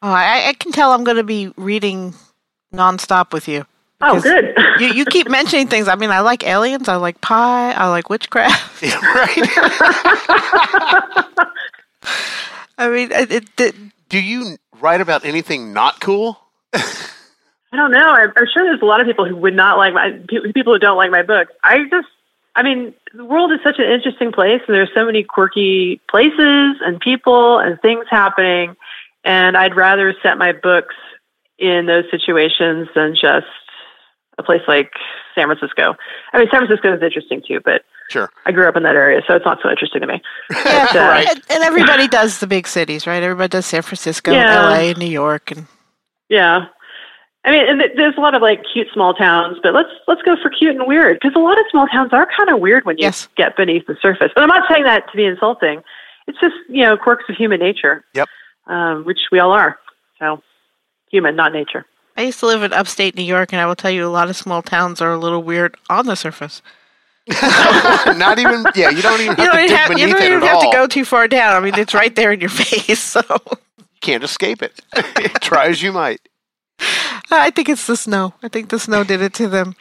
[0.02, 2.13] Oh, I, I can tell I'm going to be reading
[2.74, 3.65] nonstop with you.
[4.02, 4.56] oh, good.
[4.80, 5.88] You you keep mentioning things.
[5.88, 6.89] I mean, I like aliens.
[6.89, 7.72] I like pie.
[7.74, 8.82] I like witchcraft.
[8.84, 9.38] Yeah, right.
[12.78, 13.76] I mean, it, it, it
[14.10, 16.39] Do you write about anything not cool?
[16.74, 18.00] I don't know.
[18.12, 20.12] I'm, I'm sure there's a lot of people who would not like my
[20.54, 21.52] people who don't like my books.
[21.63, 22.08] I just,
[22.56, 26.76] I mean, the world is such an interesting place, and there's so many quirky places
[26.86, 28.76] and people and things happening.
[29.24, 30.96] And I'd rather set my books
[31.60, 33.46] in those situations than just
[34.38, 34.92] a place like
[35.36, 35.96] San Francisco.
[36.34, 38.30] I mean, San Francisco is interesting too, but Sure.
[38.46, 40.22] I grew up in that area, so it's not so interesting to me.
[40.50, 41.28] yeah, But, uh, Right.
[41.30, 43.24] and, and everybody does the big cities, right?
[43.24, 44.42] Everybody does San Francisco, Yeah.
[44.42, 45.68] and L.A., and New York, and
[46.28, 46.66] Yeah.
[47.43, 50.36] I mean, and there's a lot of like cute small towns, but let's let's go
[50.41, 52.97] for cute and weird because a lot of small towns are kind of weird when
[52.99, 53.27] you Yes.
[53.36, 54.32] get beneath the surface.
[54.36, 55.82] And I'm not saying that to be insulting.
[56.27, 58.06] It's just you know quirks of human nature.
[58.13, 58.27] Yep.
[58.67, 59.80] Um, which we all are.
[60.19, 60.41] So
[61.10, 61.86] human, not nature.
[62.15, 64.30] I used to live in upstate New York, and I will tell you, a lot
[64.30, 66.62] of small towns are a little weird on the surface.
[67.41, 68.65] Not even.
[68.75, 70.56] Yeah, you don't even have You to don't dig even have, you don't even have
[70.58, 70.71] all.
[70.71, 71.56] to go too far down.
[71.56, 72.99] I mean, it's right there in your face.
[72.99, 73.21] So
[73.77, 74.80] You can't escape it.
[75.41, 76.19] Try as you might.
[77.39, 78.34] I think it's the snow.
[78.44, 79.76] I think the snow did it to them.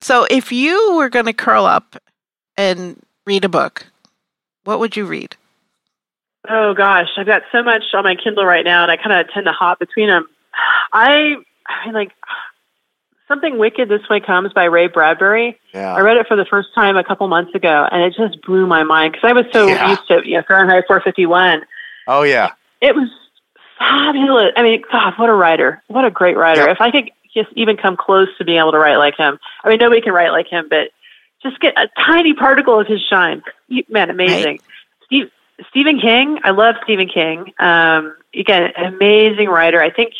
[0.00, 1.96] So if you were going to curl up
[2.56, 3.86] and read a book,
[4.64, 5.36] what would you read?
[6.48, 9.32] Oh gosh, I've got so much on my Kindle right now, and I kind of
[9.32, 10.26] tend to hop between them.
[10.92, 11.34] I,
[11.66, 12.12] I mean, like
[13.26, 15.58] something wicked this way comes by Ray Bradbury.
[15.74, 15.92] Yeah.
[15.94, 18.66] I read it for the first time a couple months ago, and it just blew
[18.66, 19.90] my mind because I was so Yeah.
[19.90, 21.62] used to you know Fahrenheit 451.
[22.06, 22.52] Oh yeah.
[22.80, 23.08] It was
[23.78, 24.52] fabulous.
[24.56, 25.82] I mean, God, what a writer!
[25.88, 26.62] What a great writer!
[26.62, 26.70] Yep.
[26.76, 29.68] If I could just even come close to being able to write like him, I
[29.68, 30.88] mean, nobody can write like him, but
[31.42, 33.42] just get a tiny particle of his shine.
[33.88, 34.60] Man, amazing.
[35.06, 35.30] Steve,
[35.70, 37.52] Stephen King, I love Stephen King.
[37.58, 39.80] Um, again, an amazing writer.
[39.80, 40.14] I think,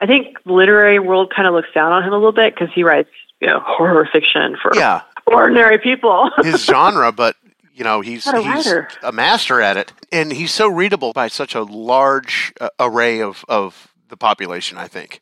[0.00, 2.72] I think the literary world kind of looks down on him a little bit because
[2.74, 3.08] he writes,
[3.40, 5.02] you know, horror fiction for Yeah.
[5.26, 6.30] ordinary people.
[6.42, 7.34] His genre, but
[7.74, 8.88] you know he's a he's writer.
[9.02, 13.44] a master at it, and he's so readable by such a large uh, array of
[13.48, 14.78] of the population.
[14.78, 15.20] I think.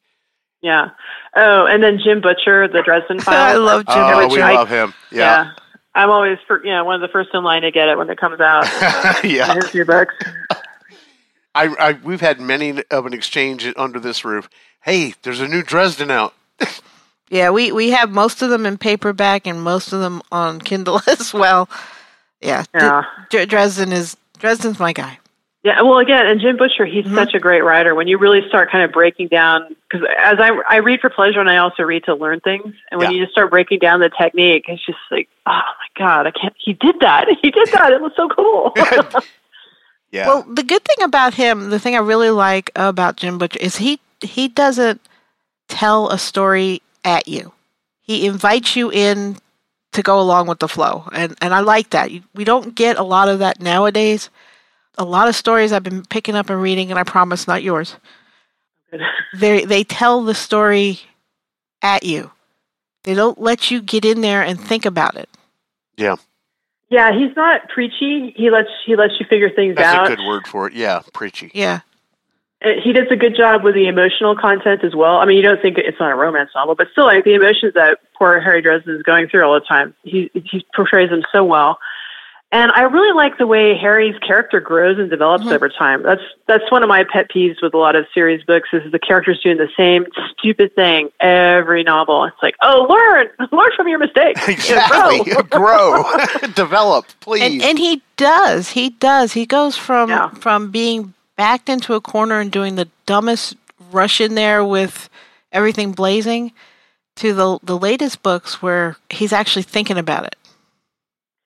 [0.62, 0.90] yeah.
[1.36, 3.36] Oh, and then Jim Butcher, the Dresden Files.
[3.54, 4.34] I love Jim Oh, Butcher.
[4.36, 4.94] we I- love him.
[5.12, 5.52] Yeah.
[5.94, 8.08] I'm always, for, you know, one of the first in line to get it when
[8.10, 8.64] it comes out.
[9.24, 9.54] Yeah.
[9.54, 10.14] His new books.
[11.54, 14.48] I, I we've had many of an exchange under this roof.
[14.82, 16.34] Hey, there's a new Dresden out.
[17.32, 21.00] Yeah, we, we have most of them in paperback and most of them on Kindle
[21.06, 21.68] as well.
[22.40, 23.02] Yeah, Yeah.
[23.30, 25.18] Dr- Dresden is Dresden's my guy.
[25.62, 27.14] Yeah, well, again, and Jim Butcher, he's Mhm.
[27.14, 27.94] such a great writer.
[27.94, 31.38] When you really start kind of breaking down, because as I I read for pleasure
[31.38, 33.18] and I also read to learn things, and when Yeah.
[33.18, 36.54] you just start breaking down the technique, it's just like, oh my god, I can't.
[36.56, 37.28] He did that.
[37.42, 37.92] He did that.
[37.92, 38.72] It was so cool.
[40.12, 40.26] Yeah.
[40.26, 43.76] Well, the good thing about him, the thing I really like about Jim Butcher is
[43.76, 45.00] he he doesn't
[45.68, 47.52] tell a story at you.
[48.02, 49.36] He invites you in
[49.92, 52.10] to go along with the flow, and and I like that.
[52.34, 54.30] We don't get a lot of that nowadays.
[54.98, 57.96] A lot of stories I've been picking up and reading, and I promise not yours.
[59.32, 60.98] They they tell the story
[61.82, 62.32] at you.
[63.04, 65.28] They don't let you get in there and think about it.
[65.96, 66.16] yeah.
[66.90, 68.34] yeah, he's not preachy.
[68.36, 70.08] He lets he lets you figure things That's out.
[70.08, 70.74] That's a good word for it.
[70.74, 71.02] Yeah.
[71.12, 71.52] Preachy.
[71.54, 71.80] Yeah,
[72.82, 75.16] he does a good job with the emotional content as well.
[75.16, 77.74] I mean, you don't think it's not a romance novel, but still, like the emotions
[77.74, 81.44] that poor Harry Dresden is going through all the time, he he portrays them so
[81.44, 81.78] well.
[82.52, 85.52] And I really like the way Harry's character grows and develops Mhm.
[85.52, 86.02] over time.
[86.02, 88.98] That's that's one of my pet peeves with a lot of series books is the
[88.98, 90.04] characters doing the same
[90.36, 92.24] stupid thing every novel.
[92.24, 94.40] It's like, oh, learn, learn from your mistakes.
[94.48, 95.32] You know, Exactly.
[95.44, 96.02] grow.
[96.02, 96.48] Grow.
[96.54, 97.42] Develop, please.
[97.42, 98.70] and and he does.
[98.70, 99.32] He does.
[99.32, 100.28] He goes from Yeah.
[100.30, 103.56] from being backed into a corner and doing the dumbest
[103.90, 105.08] rush in there with
[105.52, 106.52] everything blazing
[107.16, 110.36] to the the latest books where he's actually thinking about it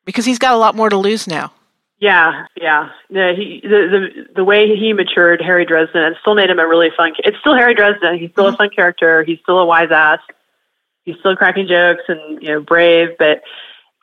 [0.05, 1.53] because he's got a lot more to lose now.
[2.01, 2.89] Yeah, yeah.
[3.09, 6.91] He the, the the way he matured, Harry Dresden, and still made him a really
[6.97, 7.13] fun.
[7.19, 8.19] It's still Harry Dresden.
[8.19, 8.57] He's still a mm-hmm.
[8.57, 9.23] fun character.
[9.23, 10.19] He's still a wise ass.
[11.05, 13.11] He's still cracking jokes and you know brave.
[13.17, 13.43] But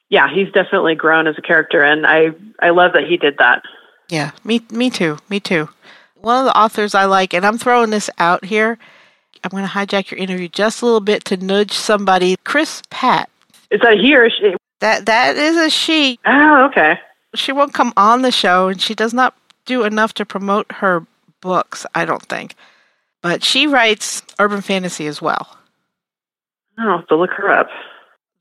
[0.07, 2.27] yeah, he's definitely grown as a character, and I
[2.61, 3.61] I love that he did that.
[4.07, 5.17] Yeah, me me too.
[5.29, 5.69] Me too.
[6.21, 8.77] One of the authors I like, and I'm throwing this out here.
[9.43, 12.37] I'm going to hijack your interview just a little bit to nudge somebody.
[12.43, 13.29] Chris Pat.
[13.71, 14.55] Is that he or she?
[14.81, 16.19] That that is a she.
[16.25, 16.99] Oh, okay.
[17.33, 21.05] She won't come on the show, and she does not do enough to promote her
[21.39, 21.85] books.
[21.95, 22.55] I don't think,
[23.21, 25.57] but she writes urban fantasy as well.
[26.77, 27.67] I'll have to look her up.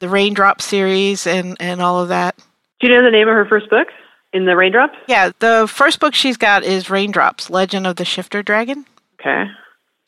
[0.01, 2.37] The Raindrop series and and all of that.
[2.81, 3.89] Do you know the name of her first book?
[4.33, 4.97] In the Raindrops?
[5.09, 8.87] Yeah, the first book she's got is Raindrops: Legend of the Shifter Dragon,
[9.21, 9.45] Okay.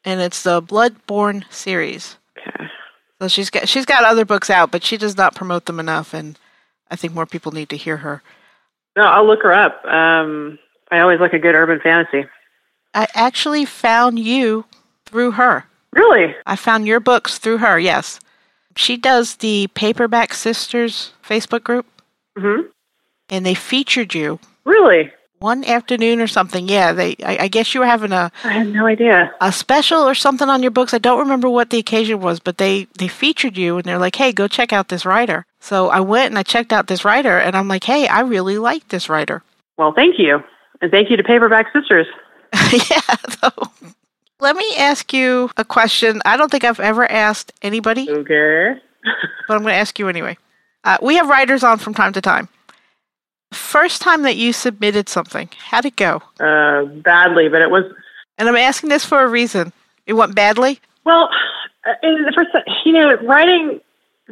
[0.04, 2.16] and it's the Bloodborne series.
[2.38, 2.66] Okay.
[3.20, 6.14] So she's got she's got other books out, but she does not promote them enough,
[6.14, 6.38] and
[6.90, 8.22] I think more people need to hear her.
[8.96, 9.84] No, I'll look her up.
[9.86, 10.58] Um,
[10.90, 12.28] I always like a good urban fantasy.
[12.94, 14.66] I actually found you
[15.06, 15.64] through her.
[15.94, 16.34] Really?
[16.46, 17.78] I found your books through her.
[17.78, 18.20] Yes,
[18.76, 21.86] she does the Paperback Sisters Facebook group,
[22.38, 22.60] hmm
[23.32, 25.10] and they featured you Really?
[25.40, 26.68] one afternoon or something.
[26.68, 27.16] Yeah, they.
[27.24, 29.32] I, I guess you were having a I had no idea.
[29.40, 30.94] a special or something on your books.
[30.94, 34.14] I don't remember what the occasion was, but they they featured you and they're like,
[34.14, 37.38] "Hey, go check out this writer." So I went and I checked out this writer
[37.38, 39.42] and I'm like, "Hey, I really like this writer."
[39.76, 40.44] Well, thank you.
[40.80, 42.06] And thank you to Paperback Sisters.
[42.72, 43.16] yeah.
[43.40, 43.50] So
[44.40, 46.20] let me ask you a question.
[46.24, 48.74] I don't think I've ever asked anybody, Okay.
[49.48, 50.36] but I'm going to ask you anyway.
[50.84, 52.48] Uh, we have writers on from time to time.
[53.52, 56.22] First time that you submitted something, how'd it go?
[56.40, 57.84] uh, badly, but it was
[58.38, 59.72] And I'm asking this for a reason.
[60.06, 60.80] It went badly.
[61.04, 61.28] Well,
[61.86, 62.50] uh, in the first,
[62.84, 63.80] you know, writing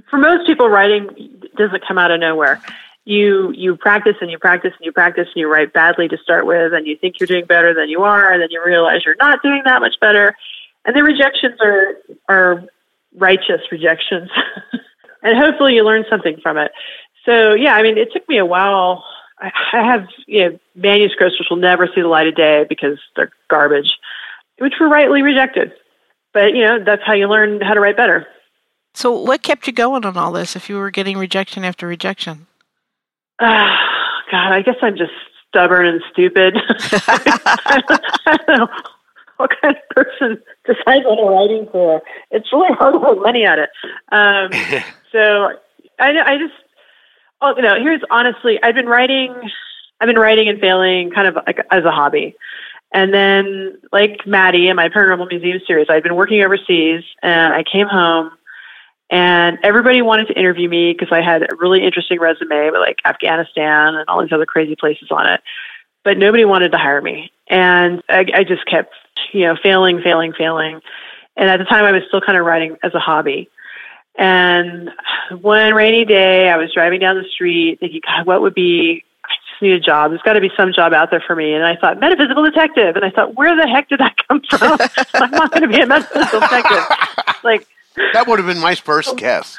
[0.09, 1.09] for most people, writing
[1.57, 2.61] doesn't come out of nowhere.
[3.05, 6.47] You you practice and you practice and you practice and you write badly to start
[6.47, 9.17] with, and you think you're doing better than you are, and then you realize you're
[9.21, 10.37] not doing that much better,
[10.85, 11.95] and the rejections are
[12.29, 12.65] are
[13.17, 14.31] righteous rejections,
[15.23, 16.73] and hopefully you learn something from it.
[17.25, 19.05] So yeah, I mean, it took me a while.
[19.39, 22.99] I I have you know manuscripts which will never see the light of day because
[23.17, 23.93] they're garbage,
[24.59, 25.73] which were rightly rejected.
[26.33, 28.27] But you know that's how you learn how to write better.
[28.95, 32.47] So what kept you going on all this if you were getting rejection after rejection?
[33.41, 33.79] Ah,
[34.31, 35.13] God, I guess I'm just
[35.49, 36.57] stubborn and stupid.
[36.69, 38.69] I don't know
[39.37, 42.03] what kind of person decides what they're writing for.
[42.31, 43.71] It's really hard to make money at it.
[44.13, 44.51] Um,
[45.13, 45.53] so
[45.99, 46.55] I, I just,
[47.41, 49.35] oh, know, here's honestly, I've been writing,
[50.01, 52.37] I've been writing and failing kind of like as a hobby.
[52.93, 57.63] And then, like Maddie in my Paranormal Museum series, I'd been working overseas and I
[57.63, 58.33] came home
[59.11, 62.99] and everybody wanted to interview me because I had a really interesting resume with like
[63.05, 65.41] Afghanistan and all these other crazy places on it.
[66.05, 67.31] But nobody wanted to hire me.
[67.49, 68.95] And I, I just kept,
[69.33, 70.81] you know, failing, failing, failing.
[71.37, 73.49] And at the time, I was still kind of writing as a hobby.
[74.21, 74.91] And
[75.41, 79.33] one rainy day, I was driving down the street thinking, God, what would be, I
[79.51, 80.11] just need a job.
[80.11, 81.55] There's got to be some job out there for me.
[81.55, 82.97] And I thought, metaphysical detective.
[82.97, 84.77] And I thought, where the heck did that come from?
[85.15, 86.85] I'm not going to be a metaphysical detective.
[87.43, 87.67] Like,
[88.13, 89.57] that would have been my first guess.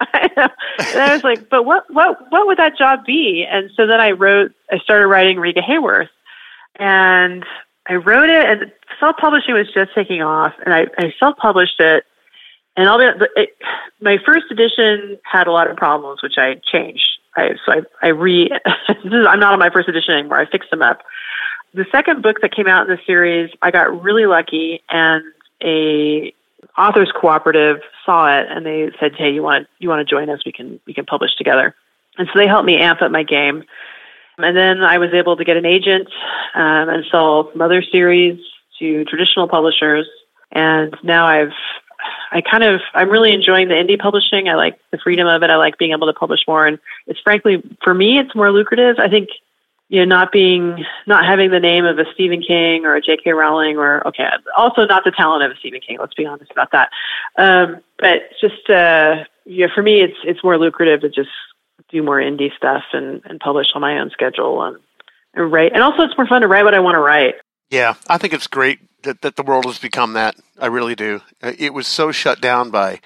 [0.00, 0.48] I know.
[0.78, 3.44] And I was like, but what, what, what would that job be?
[3.46, 6.08] And so then I wrote, I started writing Riga Hayworth.
[6.76, 7.44] And
[7.86, 10.54] I wrote it, and self publishing was just taking off.
[10.64, 12.04] And I, I self published it.
[12.76, 12.88] And
[13.36, 13.50] it,
[14.00, 17.06] my first edition had a lot of problems, which I changed.
[17.34, 18.50] I, so I, I re,
[18.88, 20.38] I'm not on my first edition anymore.
[20.38, 21.02] I fixed them up.
[21.74, 25.24] The second book that came out in the series, I got really lucky, and
[25.62, 26.32] a
[26.78, 30.40] authors cooperative saw it and they said, "Hey, you want you want to join us?
[30.46, 31.74] We can we can publish together."
[32.18, 33.64] And so they helped me amp up my game.
[34.38, 36.08] And then I was able to get an agent
[36.54, 38.38] um, and sell other series
[38.78, 40.06] to traditional publishers.
[40.52, 41.52] And now I've
[42.32, 44.48] I kind of I'm really enjoying the indie publishing.
[44.48, 45.50] I like the freedom of it.
[45.50, 48.98] I like being able to publish more, and it's frankly for me it's more lucrative.
[48.98, 49.28] I think
[49.88, 53.30] you know, not being, not having the name of a Stephen King or a J.K.
[53.32, 54.24] Rowling or, okay,
[54.56, 55.98] also not the talent of a Stephen King.
[56.00, 56.90] Let's be honest about that.
[57.36, 61.30] Um, but just, uh, yeah, for me, it's, it's more lucrative to just
[61.88, 64.78] do more indie stuff and, and publish on my own schedule and,
[65.34, 65.72] and write.
[65.72, 67.36] And also it's more fun to write what I want to write.
[67.70, 70.36] Yeah, I think it's great that, that the world has become that.
[70.58, 71.20] I really do.
[71.42, 73.00] Uh, It was so shut down by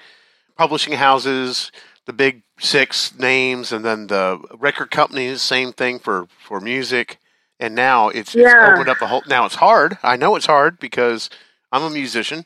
[0.57, 1.71] publishing houses,
[2.05, 5.41] the big six names, and then the record companies.
[5.41, 7.17] Same thing for for music.
[7.59, 9.21] And now it's, it's opened up a whole.
[9.27, 9.99] Now it's hard.
[10.01, 11.29] I know it's hard because
[11.71, 12.45] I'm a musician,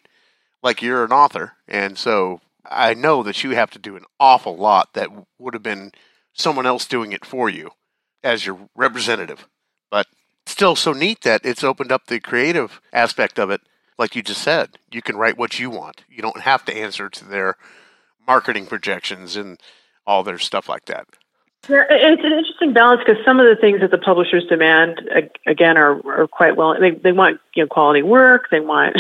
[0.62, 4.58] like you're an author, and so I know that you have to do an awful
[4.58, 5.92] lot that would have been
[6.34, 7.72] someone else doing it for you
[8.24, 9.48] as your representative.
[9.90, 10.08] But
[10.56, 13.60] still so neat that it's opened up the creative aspect of it.
[13.98, 16.06] Like you just said, you can write what you want.
[16.10, 17.58] You don't have to answer to their
[18.26, 19.60] marketing projections and
[20.08, 21.08] all their stuff like that.
[21.68, 25.02] Yeah, it's an interesting balance because some of the things that the publishers demand,
[25.46, 26.80] again, are, are quite well.
[26.80, 28.48] They, they want you know quality work.
[28.50, 28.96] They want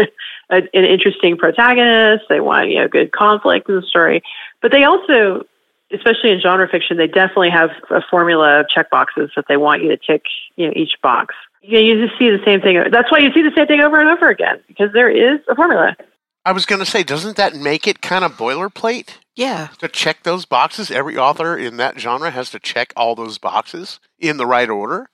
[0.50, 2.24] an interesting protagonist.
[2.28, 4.22] They want you know good conflict in the story,
[4.60, 5.44] but they also,
[5.92, 9.82] especially in genre fiction, they definitely have a formula of check boxes that they want
[9.82, 10.22] you to tick
[10.56, 11.34] you know each box.
[11.62, 12.82] You, know, you just see the same thing.
[12.90, 15.54] That's why you see the same thing over and over again because there is a
[15.54, 15.96] formula.
[16.44, 19.14] I was going to say, doesn't that make it kind of boilerplate?
[19.34, 19.68] Yeah.
[19.80, 23.98] To check those boxes, every author in that genre has to check all those boxes
[24.20, 25.10] in the right order.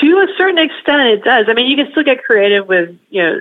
[0.00, 1.46] To a certain extent, it does.
[1.48, 3.40] I mean, you can still get creative with, you know,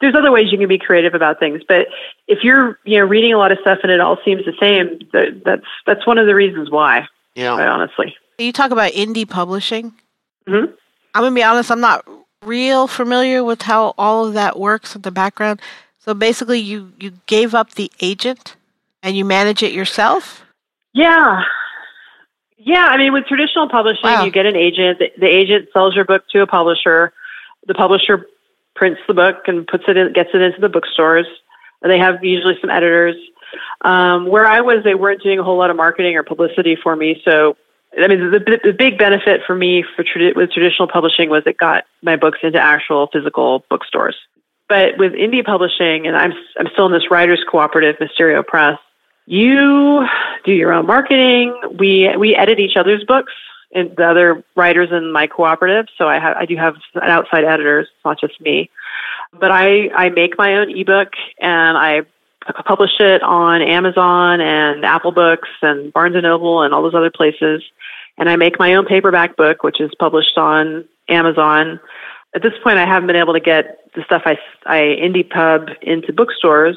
[0.00, 1.88] there's other ways you can be creative about things, but
[2.26, 5.00] if you're, you know, reading a lot of stuff and it all seems the same,
[5.44, 7.06] that's that's one of the reasons why.
[7.34, 7.54] Yeah.
[7.54, 8.16] Quite honestly.
[8.38, 9.92] You talk about indie publishing.
[10.48, 10.72] Mm-hmm.
[11.14, 11.70] I'm gonna be honest.
[11.70, 12.06] I'm not
[12.42, 15.60] real familiar with how all of that works in the background.
[15.98, 18.56] So basically, you you gave up the agent
[19.02, 20.44] and you manage it yourself.
[20.94, 21.42] Yeah,
[22.56, 22.86] yeah.
[22.86, 24.24] I mean, with traditional publishing, wow.
[24.24, 24.98] you get an agent.
[24.98, 27.12] The, the, agent sells your book to a publisher.
[27.66, 28.26] The publisher
[28.80, 31.26] prints the book and puts it in, gets it into the bookstores.
[31.82, 33.14] They have usually some editors.
[33.82, 36.96] Um, where I was, they weren't doing a whole lot of marketing or publicity for
[36.96, 37.20] me.
[37.22, 37.58] So,
[38.02, 40.04] I mean, the, the big benefit for me for
[40.34, 44.16] with traditional publishing was it got my books into actual physical bookstores.
[44.66, 48.78] But with indie publishing, and I'm I'm still in this writers cooperative, Misterio Press.
[49.26, 50.06] You
[50.44, 51.60] do your own marketing.
[51.78, 53.32] We we edit each other's books,
[53.72, 55.86] and the other writers in my cooperative.
[55.96, 57.88] So I have I do have outside editors.
[57.90, 58.70] It's not just me.
[59.32, 62.02] But I I make my own ebook and I
[62.66, 67.10] publish it on Amazon and Apple Books and Barnes and Noble and all those other
[67.10, 67.62] places.
[68.18, 71.80] And I make my own paperback book, which is published on Amazon
[72.34, 75.68] at this point, I haven't been able to get the stuff I, I indie pub
[75.82, 76.76] into bookstores,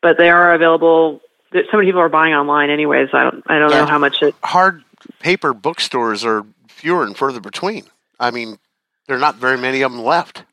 [0.00, 1.20] but they are available.
[1.52, 3.08] So many people are buying online, anyways.
[3.12, 3.80] I don't, I don't yeah.
[3.80, 4.34] know how much it.
[4.42, 4.84] Hard
[5.20, 7.84] paper bookstores are fewer and further between.
[8.18, 8.58] I mean,
[9.06, 10.44] there are not very many of them left.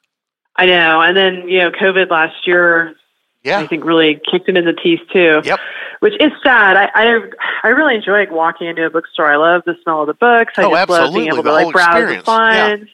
[0.55, 2.95] I know, and then you know, COVID last year,
[3.43, 5.41] yeah, I think really kicked them in the teeth too.
[5.43, 5.59] Yep.
[5.99, 6.75] Which is sad.
[6.75, 7.19] I, I
[7.63, 9.31] I really enjoy walking into a bookstore.
[9.31, 10.53] I love the smell of the books.
[10.57, 11.05] I oh, just absolutely.
[11.05, 12.17] love being able the to like browse experience.
[12.17, 12.81] and find.
[12.81, 12.93] Yeah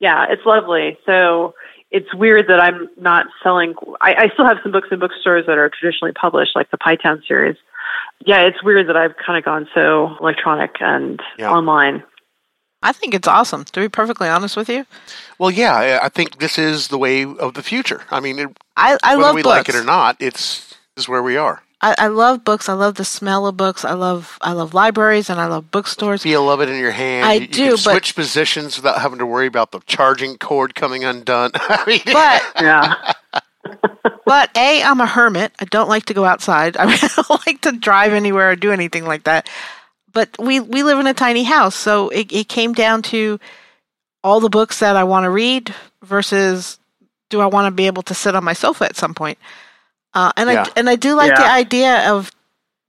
[0.00, 0.98] yeah, it's lovely.
[1.06, 1.54] So
[1.90, 3.74] it's weird that I'm not selling.
[4.00, 6.96] I, I still have some books in bookstores that are traditionally published, like the Pie
[6.96, 7.56] Town series.
[8.26, 11.50] Yeah, it's weird that I've kind of gone so electronic and yeah.
[11.50, 12.02] online.
[12.82, 13.64] I think it's awesome.
[13.64, 14.86] To be perfectly honest with you.
[15.38, 18.02] Well, yeah, I think this is the way of the future.
[18.10, 19.56] I mean, it, I, I whether love we books.
[19.56, 21.62] like it or not, it's is where we are.
[21.80, 22.68] I, I love books.
[22.68, 23.84] I love the smell of books.
[23.84, 26.22] I love I love libraries and I love bookstores.
[26.22, 27.26] Feel love it in your hand.
[27.26, 27.64] I you, do.
[27.64, 31.52] You but, switch positions without having to worry about the charging cord coming undone.
[31.68, 33.12] but yeah.
[34.24, 35.52] but a, I'm a hermit.
[35.58, 36.76] I don't like to go outside.
[36.76, 39.48] I, mean, I don't like to drive anywhere or do anything like that.
[40.12, 43.38] But we we live in a tiny house, so it, it came down to
[44.24, 46.78] all the books that I want to read versus
[47.30, 49.38] do I want to be able to sit on my sofa at some point.
[50.14, 50.64] Uh, and yeah.
[50.66, 51.42] I and I do like yeah.
[51.42, 52.32] the idea of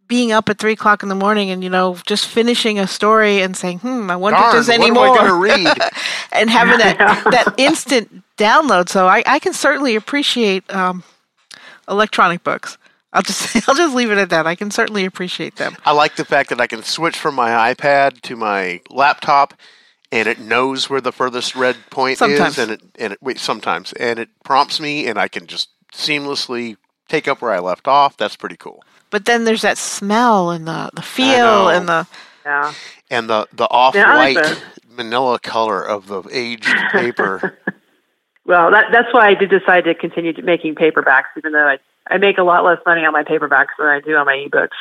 [0.09, 3.41] being up at three o'clock in the morning and you know just finishing a story
[3.41, 5.67] and saying, "Hmm, I wonder Darn, if there's any more." to read?
[6.33, 6.97] and having that
[7.31, 8.89] that instant download.
[8.89, 11.03] So I, I can certainly appreciate um,
[11.87, 12.77] electronic books.
[13.13, 14.45] I'll just I'll just leave it at that.
[14.45, 15.77] I can certainly appreciate them.
[15.85, 19.53] I like the fact that I can switch from my iPad to my laptop
[20.11, 22.57] and it knows where the furthest red point sometimes.
[22.57, 25.69] is and it and it wait sometimes and it prompts me and I can just
[25.93, 28.17] seamlessly take up where I left off.
[28.17, 28.83] That's pretty cool.
[29.09, 32.07] But then there's that smell and the, the feel and the
[32.45, 32.73] yeah
[33.09, 34.55] and the the off white yeah,
[34.95, 37.57] manila color of the aged paper.
[38.45, 42.17] well, that that's why I did decide to continue making paperbacks, even though I I
[42.17, 44.77] make a lot less money on my paperbacks than I do on my ebooks,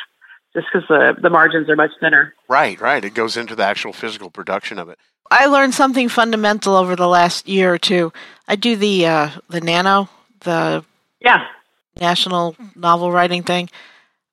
[0.53, 2.33] just because the the margins are much thinner.
[2.47, 3.03] Right, right.
[3.03, 4.99] It goes into the actual physical production of it.
[5.31, 8.11] I learned something fundamental over the last year or two.
[8.47, 10.09] I do the uh, the nano,
[10.41, 10.83] the
[11.19, 11.47] yeah
[11.99, 13.69] national novel writing thing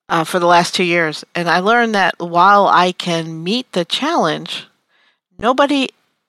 [0.08, 1.24] uh, for the last two years.
[1.34, 4.66] And I learned that while I can meet the challenge,
[5.38, 5.88] nobody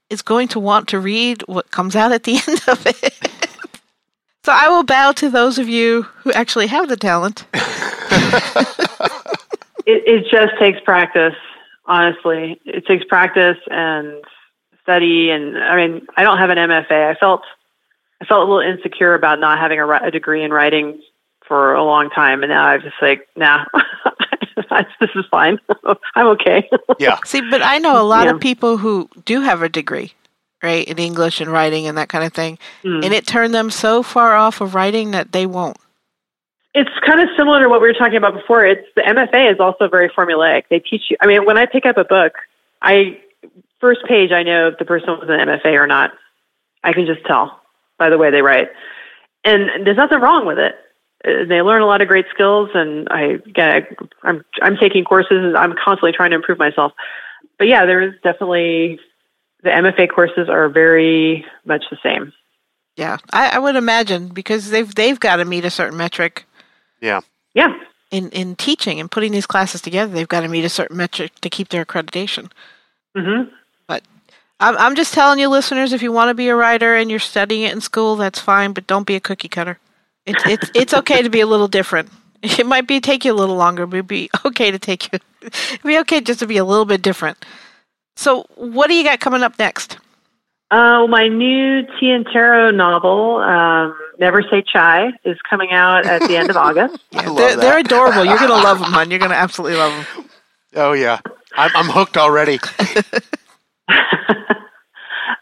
[0.10, 3.14] is going to want to read what comes out at the end of it.
[4.44, 7.46] so I will bow to those of you who actually have the talent.
[9.86, 11.36] it, it just takes practice,
[11.86, 12.60] honestly.
[12.66, 14.24] It takes practice and
[14.82, 15.30] study.
[15.30, 17.12] And I mean, I don't have an MFA.
[17.12, 17.44] I felt
[18.20, 21.02] I felt a little insecure about not having a, a degree in writing
[21.48, 23.66] for a long time, and now I'm just like, nah,
[25.00, 25.60] this is fine.
[26.16, 26.70] I'm okay.
[27.00, 27.20] Yeah.
[27.26, 28.32] See, but I know a lot yeah.
[28.32, 30.14] of people who do have a degree,
[30.64, 33.06] right, in English and writing and that kind of thing, mm.
[33.06, 35.78] and it turned them so far off of writing that they won't.
[36.74, 38.66] It's kind of similar to what we were talking about before.
[38.66, 40.64] It's the MFA is also very formulaic.
[40.70, 41.18] They teach you.
[41.22, 42.34] I mean, when I pick up a book,
[42.82, 43.20] I
[43.80, 46.14] first page I know if the person was an MFA or not.
[46.84, 47.62] I can just tell
[48.00, 48.70] by the way they write,
[49.44, 50.76] and there's nothing wrong with it.
[51.24, 53.84] They learn a lot of great skills, and I again,
[54.24, 56.94] I- I'm I'm taking courses, and I'm constantly trying to improve myself.
[57.58, 59.00] But yeah, there is definitely
[59.64, 62.34] the MFA courses are very much the same.
[62.96, 66.46] Yeah, I, I would imagine because they've they've got to meet a certain metric
[67.02, 67.22] Yeah.
[67.54, 67.74] Yeah,
[68.12, 70.12] in in teaching and putting these classes together.
[70.14, 72.52] They've got to meet a certain metric to keep their accreditation.
[73.16, 73.44] hmm
[73.88, 74.04] But
[74.60, 77.20] I'm I'm just telling you, listeners, if you want to be a writer and you're
[77.20, 79.80] studying it in school, that's fine, but don't be a cookie cutter.
[80.28, 82.10] It's it's it's okay to be a little different.
[82.44, 85.20] It might be take you a little longer, but it'd be okay to take you.
[85.42, 87.44] It'd be okay just to be a little bit different.
[88.16, 89.98] So, what do you got coming up next?
[90.70, 92.18] Uh, my new tea
[92.74, 96.98] novel, um, Never Say Chai, is coming out at the end of August.
[97.14, 98.26] I love they're, they're adorable.
[98.26, 99.10] You're gonna love them, hon.
[99.10, 100.26] You're gonna absolutely love them.
[100.76, 101.20] Oh yeah,
[101.56, 102.60] I'm, I'm hooked already.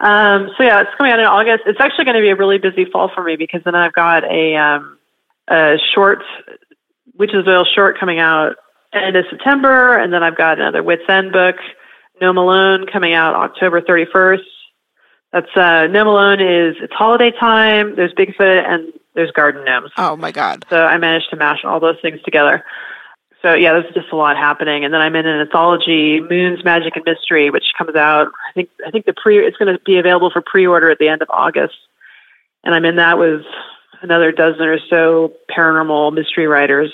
[0.06, 1.64] Um, so yeah, it's coming out in August.
[1.66, 4.24] It's actually going to be a really busy fall for me because then I've got
[4.24, 5.00] a, um,
[5.48, 6.20] a short,
[7.18, 8.56] Witch's Veil short coming out
[8.94, 11.56] end of September, and then I've got another Wits End book,
[12.22, 14.44] Gnome Alone, coming out October 31st.
[15.34, 17.96] That's uh, Gnome Alone is it's holiday time.
[17.96, 19.90] There's Bigfoot and there's garden gnomes.
[19.98, 20.66] Oh my god.
[20.70, 22.64] So I managed to mash all those things together.
[23.46, 24.86] So yeah, there's just a lot happening.
[24.86, 28.30] And then I'm in an anthology, Moon's Magic and Mystery, which comes out.
[28.50, 31.10] I think I think the pre it's going to be available for pre-order at the
[31.10, 31.76] end of August.
[32.64, 33.44] And I'm in that with
[34.02, 36.92] another dozen or so paranormal mystery writers.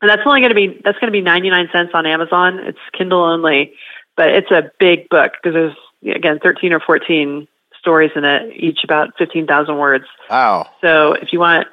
[0.00, 2.60] And that's only going to be that's going to be 99 cents on Amazon.
[2.60, 3.72] It's Kindle only,
[4.16, 7.48] but it's a big book because there's again 13 or 14
[7.80, 10.04] stories in it, each about 15,000 words.
[10.30, 10.70] Wow.
[10.80, 11.66] So if you want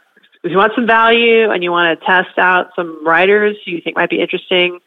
[0.44, 3.96] if you want some value and you want to test out some writers you think
[3.96, 4.80] might be interesting,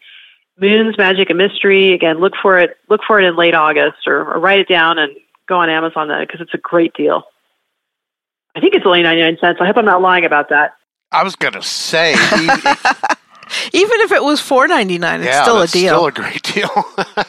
[0.59, 4.33] Moon's Magic and Mystery, again, look for it look for it in late August or,
[4.35, 5.13] or write it down and
[5.49, 7.25] go on Amazon then because it's a great deal.
[8.57, 9.59] I think it's only 99 cents.
[9.61, 10.75] I hope I'm not lying about that.
[11.11, 12.59] I was gonna say, even-
[13.73, 15.95] Even if it was four ninety nine, it's yeah, still a that's deal.
[15.95, 16.71] Still a great deal.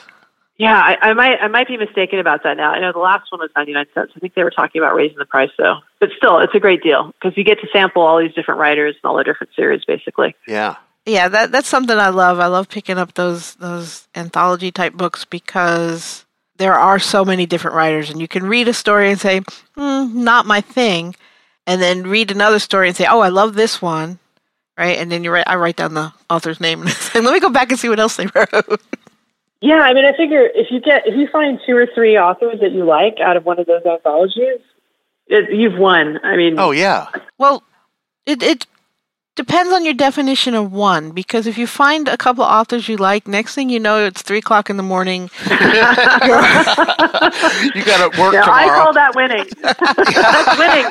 [0.57, 2.71] Yeah, I, I might I might be mistaken about that now.
[2.71, 4.13] I know the last one was 99 cents.
[4.15, 5.79] I think they were talking about raising the price though.
[5.99, 8.95] But still, it's a great deal because you get to sample all these different writers
[9.01, 10.35] and all the different series basically.
[10.47, 10.77] yeah.
[11.07, 12.39] Yeah, that that's something I love.
[12.39, 16.25] I love picking up those those anthology type books because
[16.57, 19.41] there are so many different writers, and you can read a story and say,
[19.75, 21.15] hmm, "Not my thing,"
[21.67, 24.17] and then read another story and say, "Oh, I love this one,"
[24.79, 24.97] right?
[24.97, 27.51] And then you write, I write down the author's name and say, "Let me go
[27.51, 28.81] back and see what else they wrote."
[29.61, 32.59] Yeah, I mean, I figure if you get if you find two or three authors
[32.61, 34.59] that you like out of one of those anthologies,
[35.27, 36.19] it, you've won.
[36.23, 37.07] I mean, Oh yeah.
[37.37, 37.63] Well,
[38.25, 38.67] it it
[39.35, 43.27] depends on your definition of one because if you find a couple authors you like,
[43.27, 45.29] next thing you know, it's three o'clock in the morning.
[47.75, 49.45] You got to work now I call that winning.
[49.61, 50.85] That's winning.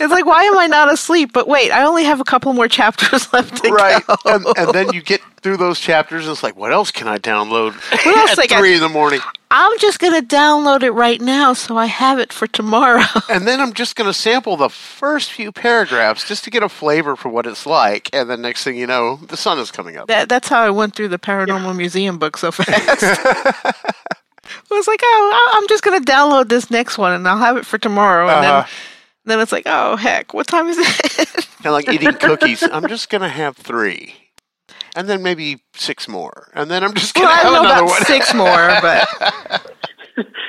[0.00, 1.32] It's like, why am I not asleep?
[1.32, 4.16] But wait, I only have a couple more chapters left to right, go.
[4.26, 7.18] and, and then you get through those chapters, and it's like, what else can I
[7.18, 7.74] download
[8.06, 9.20] else at got- three in the morning?
[9.50, 13.02] I'm just gonna download it right now so I have it for tomorrow.
[13.30, 16.68] And then I'm just going to sample the first few paragraphs just to get a
[16.68, 18.10] flavor for what it's like.
[18.14, 20.08] And then next thing you know, the sun is coming up.
[20.08, 23.02] that, that's how I went through the Paranormal Museum book so fast.
[23.02, 23.72] I
[24.70, 27.64] was like, oh, I- I'm just gonna download this next one and I'll have it
[27.66, 28.28] for tomorrow.
[28.28, 28.60] And Uh-huh.
[29.24, 31.26] then, then it's like, oh heck, what time is it?
[31.62, 32.62] Kind of like eating cookies.
[32.62, 34.14] I'm just going to have three.
[34.96, 36.50] And then maybe six more.
[36.54, 38.04] And then I'm just going well, to I have don't know another about one.
[38.04, 39.64] six more, but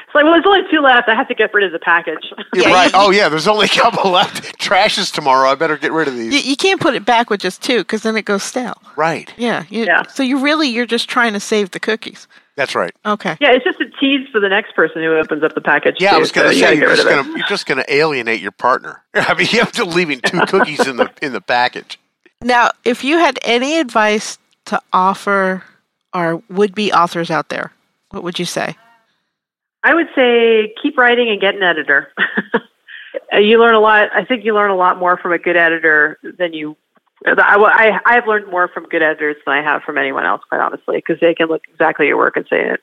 [0.09, 1.07] It's like, well, there's only two left.
[1.07, 2.33] I have to get rid of the package.
[2.55, 2.89] Yeah, right.
[2.95, 4.57] oh, yeah, there's only a couple left.
[4.59, 5.49] Trash is tomorrow.
[5.51, 6.33] I better get rid of these.
[6.33, 8.81] you, you can't put it back with just two because then it goes stale.
[8.95, 9.31] right.
[9.37, 10.01] Yeah, you, Yeah.
[10.07, 12.27] So you really you're just trying to save the cookies.
[12.55, 12.91] That's right.
[13.05, 13.37] Okay.
[13.39, 15.97] yeah, it's just a tease for the next person who opens up the package.
[15.99, 17.65] Yeah, too, I was going to you say gotta you're just going to you're just
[17.67, 19.03] going to alienate your partner.
[19.13, 21.99] I mean, you have to leaving two cookies in the in the package.
[22.41, 25.63] Now, if you had any advice to offer
[26.13, 27.71] our would-be authors out there,
[28.11, 28.75] what would you say?
[29.83, 32.11] I would say keep writing and get an editor.
[33.33, 34.09] You learn a lot.
[34.13, 36.75] I think you learn a lot more from a good editor than you.
[37.25, 40.61] I, I, I've learned more from good editors than I have from anyone else, quite
[40.61, 42.75] honestly, because they can look exactly at your work and say,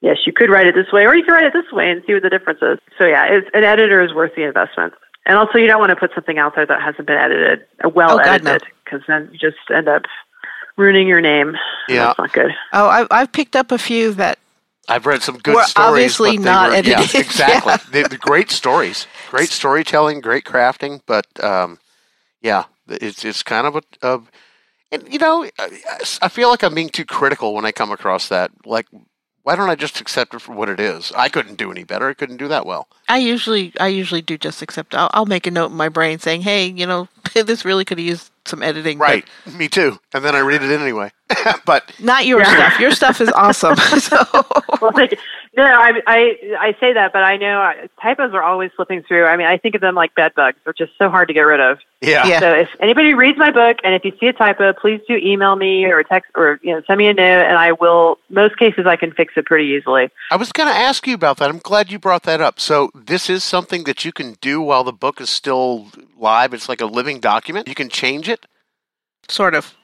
[0.00, 2.02] yes, you could write it this way, or you could write it this way and
[2.06, 2.78] see what the difference is.
[2.98, 4.94] So, yeah, it's, an editor is worth the investment.
[5.26, 8.18] And also, you don't want to put something out there that hasn't been edited, well
[8.18, 8.58] Oh, God, no.
[8.92, 10.02] Edited, because then you just end up
[10.76, 11.56] ruining your name.
[11.88, 12.06] Yeah.
[12.06, 12.50] That's not good.
[12.72, 14.38] Oh, I've I've picked up a few that
[14.88, 15.88] I've read some good Were stories.
[15.90, 17.12] obviously but not were, edited.
[17.14, 17.72] Yeah, exactly.
[17.72, 17.78] Yeah.
[17.90, 21.78] They- they're great stories, great storytelling, great crafting, but um,
[22.40, 24.20] yeah, It's it's kind of a, a
[24.90, 25.80] and you know, I,
[26.22, 28.50] I feel like I'm being too critical when I come across that.
[28.64, 28.86] Like,
[29.42, 31.12] why don't I just accept it for what it is?
[31.14, 32.08] I couldn't do any better.
[32.08, 32.88] I couldn't do that well.
[33.08, 34.94] I usually I usually do just accept.
[34.94, 37.98] I'll, I'll make a note in my brain saying, "Hey, you know, this really could
[37.98, 39.24] have used some editing." but Right.
[39.58, 39.98] Me too.
[40.12, 41.12] And then I read it anyway.
[41.66, 42.54] but Not your Yeah.
[42.54, 42.80] stuff.
[42.80, 43.76] Your stuff is awesome.
[43.98, 44.16] so
[44.80, 45.18] well, thank you.
[45.56, 49.26] No, I, I I say that, but I know uh, typos are always slipping through.
[49.26, 50.56] I mean, I think of them like bed bugs.
[50.64, 51.78] They're just so hard to get rid of.
[52.00, 52.26] yeah.
[52.26, 52.40] Yeah.
[52.40, 55.56] So if anybody reads my book and if you see a typo, please do email
[55.56, 58.18] me or text or you know send me a note, and I will.
[58.30, 60.10] Most cases, I can fix it pretty easily.
[60.30, 61.48] I was going to ask you about that.
[61.50, 62.60] I'm glad you brought that up.
[62.60, 65.88] So this is something that you can do while the book is still
[66.18, 66.54] live.
[66.54, 67.66] It's like a living document.
[67.68, 68.37] You can change it.
[69.28, 69.74] Sort of.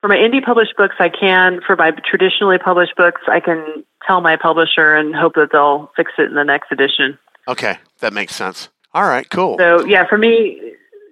[0.00, 1.60] For my indie published books, I can.
[1.66, 6.12] For my traditionally published books, I can tell my publisher and hope that they'll fix
[6.18, 7.18] it in the next edition.
[7.48, 8.68] Okay, that makes sense.
[8.92, 9.56] All right, cool.
[9.58, 10.60] So yeah, for me,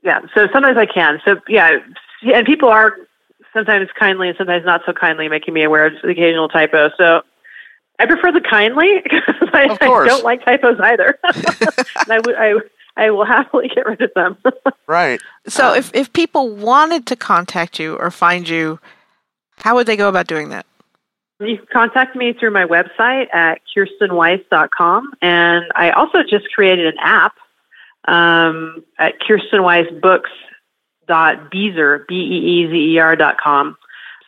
[0.02, 0.20] yeah.
[0.34, 1.20] So sometimes I can.
[1.24, 1.78] So yeah,
[2.22, 2.96] yeah, and people are
[3.52, 6.90] sometimes kindly and sometimes not so kindly making me aware of the occasional typo.
[6.96, 7.22] So
[7.98, 11.18] I prefer the kindly because I, I don't like typos either.
[11.24, 12.54] and I would I
[12.96, 14.36] I will happily get rid of them.
[14.86, 15.18] Right.
[15.48, 18.78] So Um, if if people wanted to contact you or find you,
[19.56, 20.66] how would they go about doing that?
[21.40, 25.14] You can contact me through my website at kirstenweiss.com.
[25.22, 27.32] And I also just created an app
[28.06, 33.76] um, at kirstenweissbooks.beezer, B-E-E-Z-E-R dot com.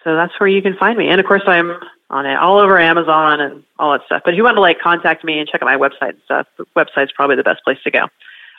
[0.04, 1.08] So that's where you can find me.
[1.08, 1.72] And of course, I'm
[2.10, 4.22] on it all over Amazon and all that stuff.
[4.24, 6.46] But if you want to like contact me and check out my website and stuff,
[6.56, 8.06] the website's probably the best place to go.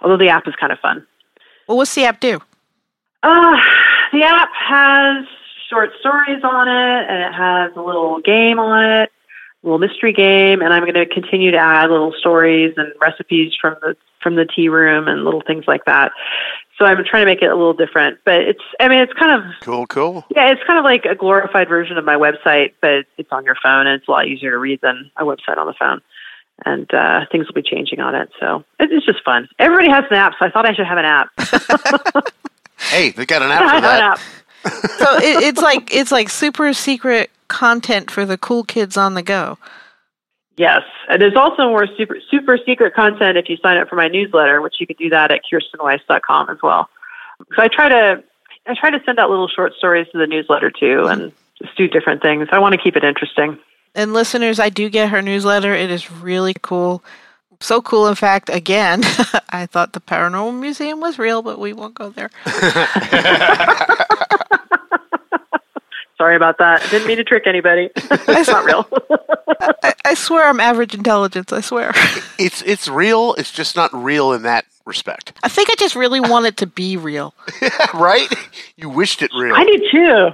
[0.01, 1.05] Although the app is kind of fun.
[1.67, 2.39] Well, what's the app do?
[3.23, 3.57] Uh,
[4.13, 5.25] the app has
[5.69, 9.11] short stories on it, and it has a little game on it,
[9.63, 13.53] a little mystery game, and I'm going to continue to add little stories and recipes
[13.59, 16.11] from the from the tea room and little things like that.
[16.77, 19.31] So I'm trying to make it a little different, but it's I mean it's kind
[19.43, 20.25] of Cool, cool.
[20.35, 23.55] yeah, it's kind of like a glorified version of my website, but it's on your
[23.61, 26.01] phone and it's a lot easier to read than a website on the phone.
[26.65, 29.47] And uh, things will be changing on it, so it's just fun.
[29.59, 32.33] Everybody has an app, so I thought I should have an app.
[32.79, 34.01] Hey, they got an app for that.
[34.01, 34.19] app.
[34.97, 39.21] So it, it's like it's like super secret content for the cool kids on the
[39.23, 39.57] go.
[40.57, 44.09] Yes, and there's also more super super secret content if you sign up for my
[44.09, 46.89] newsletter, which you can do that at kirstenweiss.com as well.
[47.55, 48.23] So I try to
[48.65, 51.31] I try to send out little short stories to the newsletter too, and
[51.63, 52.49] just do different things.
[52.51, 53.57] I want to keep it interesting.
[53.95, 55.73] And listeners, I do get her newsletter.
[55.73, 57.03] It is really cool.
[57.59, 59.01] So cool, in fact, again,
[59.49, 62.29] I thought the Paranormal Museum was real, but we won't go there.
[66.17, 66.85] Sorry about that.
[66.89, 67.89] Didn't mean to trick anybody.
[67.95, 68.87] it's not real.
[69.83, 71.91] I, I swear I'm average intelligence, I swear.
[72.39, 73.35] It's it's real.
[73.35, 76.65] It's just not real in that respect, I think I just really want it to
[76.65, 77.35] be real.
[77.93, 78.27] right?
[78.77, 79.53] You wished it real.
[79.53, 80.29] I do too.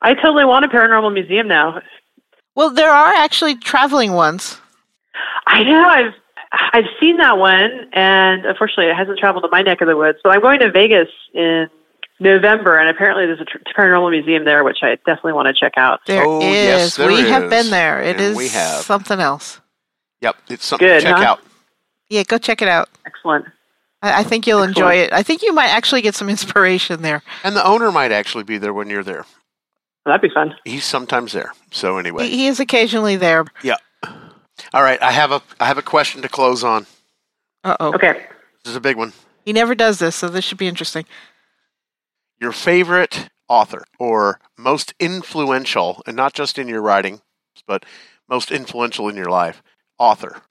[0.00, 1.82] I totally want a paranormal museum now.
[2.54, 4.58] Well, there are actually traveling ones.
[5.46, 5.82] I know.
[5.88, 6.12] I've
[6.52, 10.18] I've seen that one, and unfortunately, it hasn't traveled to my neck of the woods.
[10.22, 11.68] But I'm going to Vegas in
[12.18, 15.74] November, and apparently, there's a tr- paranormal museum there, which I definitely want to check
[15.76, 16.00] out.
[16.06, 16.26] There is.
[16.28, 18.02] Oh, yes, there we have been there.
[18.02, 18.82] It And is we have.
[18.82, 19.60] something else.
[20.22, 21.22] Yep, it's something Good, to check huh?
[21.22, 21.40] out.
[22.08, 22.88] Yeah, go check it out.
[23.06, 23.46] Excellent.
[24.02, 24.76] I, I think you'll Excellent.
[24.76, 25.12] enjoy it.
[25.12, 27.22] I think you might actually get some inspiration there.
[27.44, 29.24] And the owner might actually be there when you're there.
[30.06, 30.54] That'd be fun.
[30.64, 31.52] He's sometimes there.
[31.70, 33.44] So anyway, He, he is occasionally there.
[33.62, 33.76] Yeah.
[34.72, 35.00] All right.
[35.02, 36.86] I have a I have a question to close on.
[37.64, 37.94] Uh oh.
[37.94, 38.26] Okay.
[38.64, 39.12] This is a big one.
[39.44, 41.04] He never does this, so this should be interesting.
[42.40, 47.20] Your favorite author or most influential, and not just in your writing,
[47.66, 47.84] but
[48.28, 49.62] most influential in your life
[49.98, 50.42] author.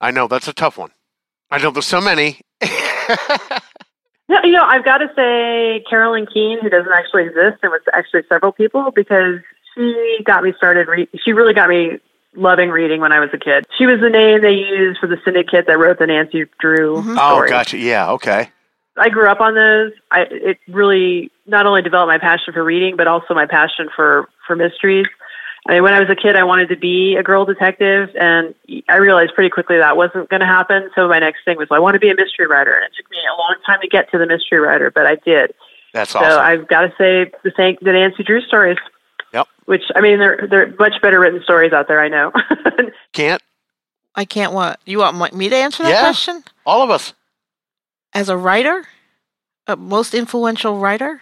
[0.00, 0.90] I know that's a tough one.
[1.50, 2.40] I know there's so many.
[4.28, 7.82] No, you know, I've got to say Carolyn Keene, who doesn't actually exist, and was
[7.92, 9.40] actually several people because
[9.74, 10.88] she got me started.
[10.88, 11.98] Re- she really got me
[12.34, 13.66] loving reading when I was a kid.
[13.78, 17.16] She was the name they used for the syndicate that wrote the Nancy Drew Mhm.
[17.18, 17.78] oh, gotcha.
[17.78, 18.10] Yeah.
[18.12, 18.50] Okay.
[18.98, 19.92] I grew up on those.
[20.10, 24.28] I it really not only developed my passion for reading, but also my passion for
[24.46, 25.06] for mysteries.
[25.68, 28.54] I when I was a kid, I wanted to be a girl detective, and
[28.88, 30.90] I realized pretty quickly that wasn't going to happen.
[30.94, 32.92] So my next thing was, well, I want to be a mystery writer, and it
[32.96, 35.54] took me a long time to get to the mystery writer, but I did.
[35.92, 36.30] That's awesome.
[36.30, 36.38] So.
[36.40, 38.78] I've got to say the thank the Nancy Drew stories.
[39.32, 39.48] Yep.
[39.64, 42.00] Which I mean, they're they're much better written stories out there.
[42.00, 42.32] I know.
[43.12, 43.42] Can't
[44.14, 44.80] I can't what?
[44.86, 46.00] You want me to answer that Yeah.
[46.00, 46.42] question?
[46.64, 47.12] all of us.
[48.14, 48.86] As a writer?
[49.66, 51.20] A most influential writer?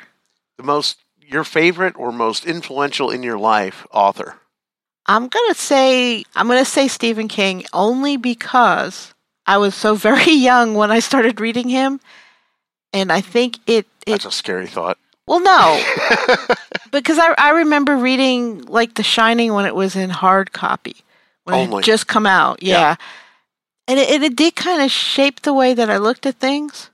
[0.58, 4.36] The most your favorite or most influential in your life author.
[5.06, 9.12] I'm gonna say I'm gonna say Stephen King only because
[9.46, 12.00] I was so very young when I started reading him,
[12.92, 14.98] and I think it it That's a scary thought.
[15.26, 15.82] well no
[16.92, 20.96] because I I remember reading like The Shining when it was in hard copy
[21.44, 21.76] when it Only.
[21.76, 22.62] had just come out.
[22.62, 22.78] Yeah.
[22.80, 22.96] Yeah.
[23.86, 26.88] And it, and it did kind of shape the way that I looked at things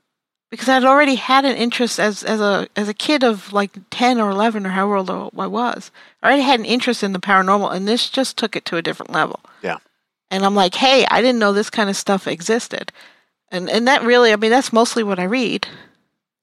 [0.51, 4.19] because I'd already had an interest as as a as a kid of like 10
[4.21, 5.89] or 11 or however old I was.
[6.21, 8.81] I already had an interest in the paranormal and this just took it to a
[8.83, 9.39] different level.
[9.63, 9.77] Yeah.
[10.29, 12.91] And I'm like, "Hey, I didn't know this kind of stuff existed."
[13.49, 15.67] And and that really, I mean, that's mostly what I read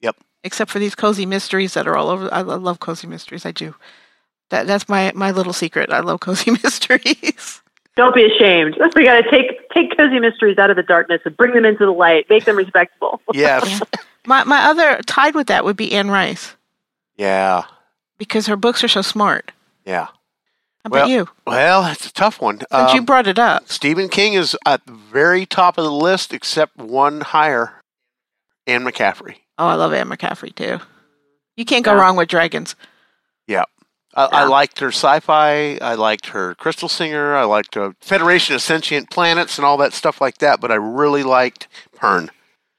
[0.01, 0.17] Yep.
[0.43, 2.29] except for these cozy mysteries that are all over.
[2.33, 3.47] I love cozy mysteries.
[3.47, 3.75] I do.
[4.51, 5.91] That that's my my little secret.
[5.93, 7.63] I love cozy mysteries.
[7.99, 8.77] Don't be ashamed.
[8.97, 11.85] We got to take take cozy mysteries out of the darkness and bring them into
[11.85, 12.27] the light.
[12.31, 13.21] Make them respectable.
[13.35, 13.83] Yes.
[14.25, 16.55] my my other tied with that would be Anne Rice
[17.17, 17.65] yeah.
[18.17, 19.51] because her books are so smart.
[19.85, 20.07] Yeah.
[20.85, 21.29] How Well, about you?
[21.47, 22.61] Well, it's a tough one.
[22.71, 25.91] Since you Um, brought it up, Stephen King is at the very top of the
[25.93, 27.73] list, except one higher.
[28.69, 29.37] Anne McCaffrey.
[29.59, 30.79] oh, I love Anne McCaffrey too.
[31.57, 32.01] You can't go Yeah.
[32.03, 32.77] wrong with dragons.
[34.17, 34.25] Yeah.
[34.33, 35.77] I, I liked her sci-fi.
[35.81, 37.35] I liked her Crystal Singer.
[37.37, 40.61] I liked uh, Federation of Sentient Planets and all that stuff like that.
[40.61, 42.31] But I really liked Pern.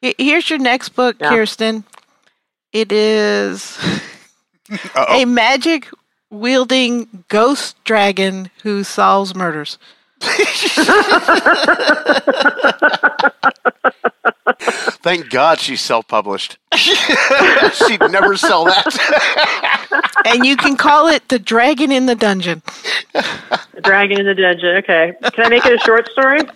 [0.02, 1.30] Here's your next book, Yeah.
[1.30, 1.84] Kirsten.
[2.74, 3.78] It is
[5.10, 5.90] a magic
[6.30, 9.78] wielding ghost dragon who solves murders.
[15.02, 16.58] Thank God she's self-published.
[16.76, 20.22] She'd never sell that.
[20.26, 22.62] and you can call it the dragon in the dungeon.
[23.14, 24.76] The dragon in the dungeon.
[24.78, 25.14] Okay.
[25.34, 26.42] Can I make it a short story?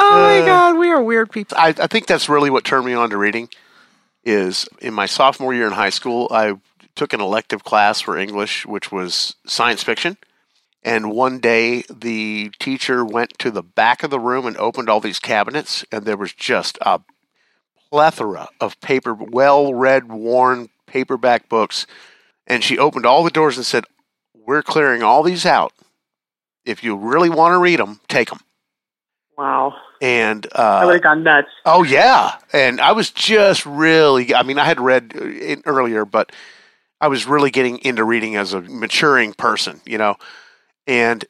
[0.00, 1.56] Oh my Uh, god, we are weird people.
[1.56, 3.48] I, I think that's really what turned me on to reading.
[4.24, 6.54] Is in my sophomore year in high school, I
[6.98, 10.18] took an elective class for English, which was science fiction.
[10.82, 15.00] And one day, the teacher went to the back of the room and opened all
[15.00, 17.00] these cabinets, and there was just a
[17.90, 21.86] plethora of paper, well-read, worn paperback books.
[22.46, 23.84] And she opened all the doors and said,
[24.34, 25.72] "We're clearing all these out.
[26.64, 28.40] If you really want to read them, take them."
[29.38, 29.74] wow.
[30.00, 31.48] And I would uh, have gone nuts.
[31.64, 34.34] Oh yeah, and I was just really.
[34.34, 36.32] I mean, I had read it earlier, but
[37.00, 40.16] I was really getting into reading as a maturing person, you know.
[40.86, 41.24] And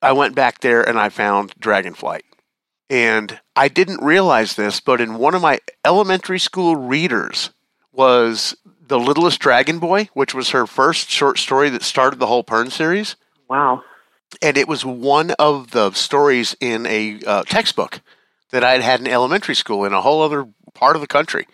[0.00, 2.22] I went back there and I found Dragonflight,
[2.88, 7.50] and I didn't realize this, but in one of my elementary school readers
[7.92, 8.56] was
[8.86, 12.70] The Littlest Dragon Boy, which was her first short story that started the whole Pern
[12.70, 13.16] series
[13.48, 13.82] Wow.
[14.42, 18.00] and it was one of the stories in a uh, textbook
[18.50, 21.46] that I had had in elementary school in a whole other part of the country.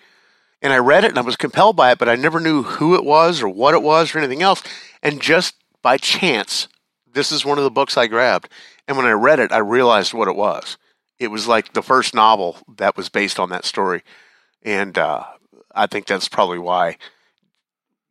[0.64, 2.96] And I read it and I was compelled by it, but I never knew who
[2.96, 4.62] it was or what it was or anything else.
[5.02, 6.66] And just by chance,
[7.12, 8.48] this is one of the books I grabbed.
[8.88, 10.76] And when I read it, I realized what it was.
[11.20, 14.02] It was like the first novel that was based on that story.
[14.62, 15.24] And uh,
[15.72, 16.96] I think that's probably why,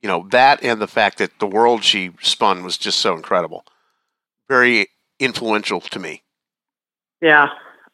[0.02, 3.66] you know, that and the fact that the world she spun was just so incredible
[4.54, 4.88] very
[5.20, 6.22] influential to me.
[7.22, 7.48] Yeah.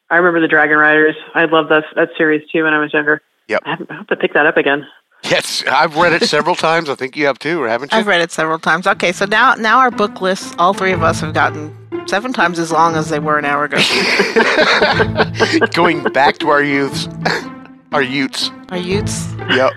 [0.10, 1.16] I remember the Dragon Riders.
[1.36, 3.22] I loved that that series too when I was younger.
[3.50, 3.64] Yep.
[3.66, 4.88] I have, to pick that up again.
[5.24, 6.88] Yes, I've read it several times.
[6.88, 7.98] I think you have too, or haven't you?
[7.98, 8.88] I've read it several times.
[8.88, 11.76] Okay, so now now our book lists, all three of us have gotten
[12.08, 13.78] seven times as long as they were an hour ago.
[15.74, 17.10] Going back to our youths,
[17.92, 18.52] our youths.
[18.70, 19.28] Our youths.
[19.50, 19.74] Yep.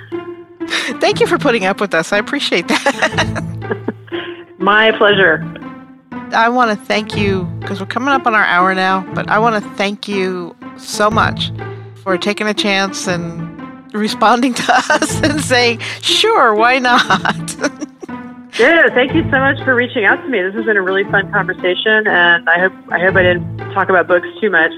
[1.00, 2.12] Thank you for putting up with us.
[2.12, 3.84] I appreciate that.
[4.58, 5.42] My pleasure.
[6.32, 9.38] I want to thank you because we're coming up on our hour now, but I
[9.38, 11.50] want to thank you so much
[11.96, 13.51] for taking a chance and
[13.94, 17.56] responding to us and saying, sure, why not?
[18.58, 20.42] Yeah, thank you so much for reaching out to me.
[20.42, 23.88] This has been a really fun conversation, and I hope I hope I didn't talk
[23.88, 24.70] about books too much.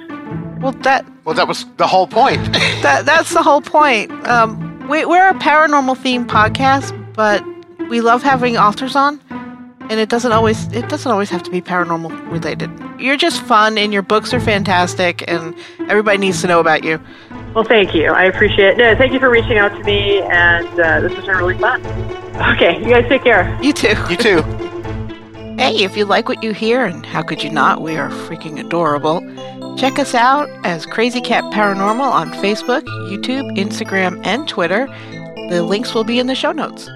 [0.63, 2.41] well, that Well, that was the whole point.
[2.83, 4.13] that that's the whole point.
[4.29, 7.45] Um, we, we're a paranormal themed podcast, but
[7.89, 9.21] we love having authors on,
[9.91, 12.71] and it doesn't always it doesn't always have to be paranormal related.
[13.01, 15.53] You're just fun, and your books are fantastic, and
[15.89, 17.01] everybody needs to know about you.
[17.55, 18.07] Well, thank you.
[18.07, 18.79] I appreciate it.
[18.79, 21.85] No, thank you for reaching out to me, and uh, this has been really fun.
[22.55, 23.57] Okay, you guys take care.
[23.63, 23.95] You too.
[24.11, 24.43] You too.
[25.57, 27.81] Hey, if you like what you hear, and how could you not?
[27.81, 29.21] We are freaking adorable.
[29.77, 34.89] Check us out as Crazy Cat Paranormal on Facebook, YouTube, Instagram, and Twitter.
[35.51, 36.91] The links will be in the show notes.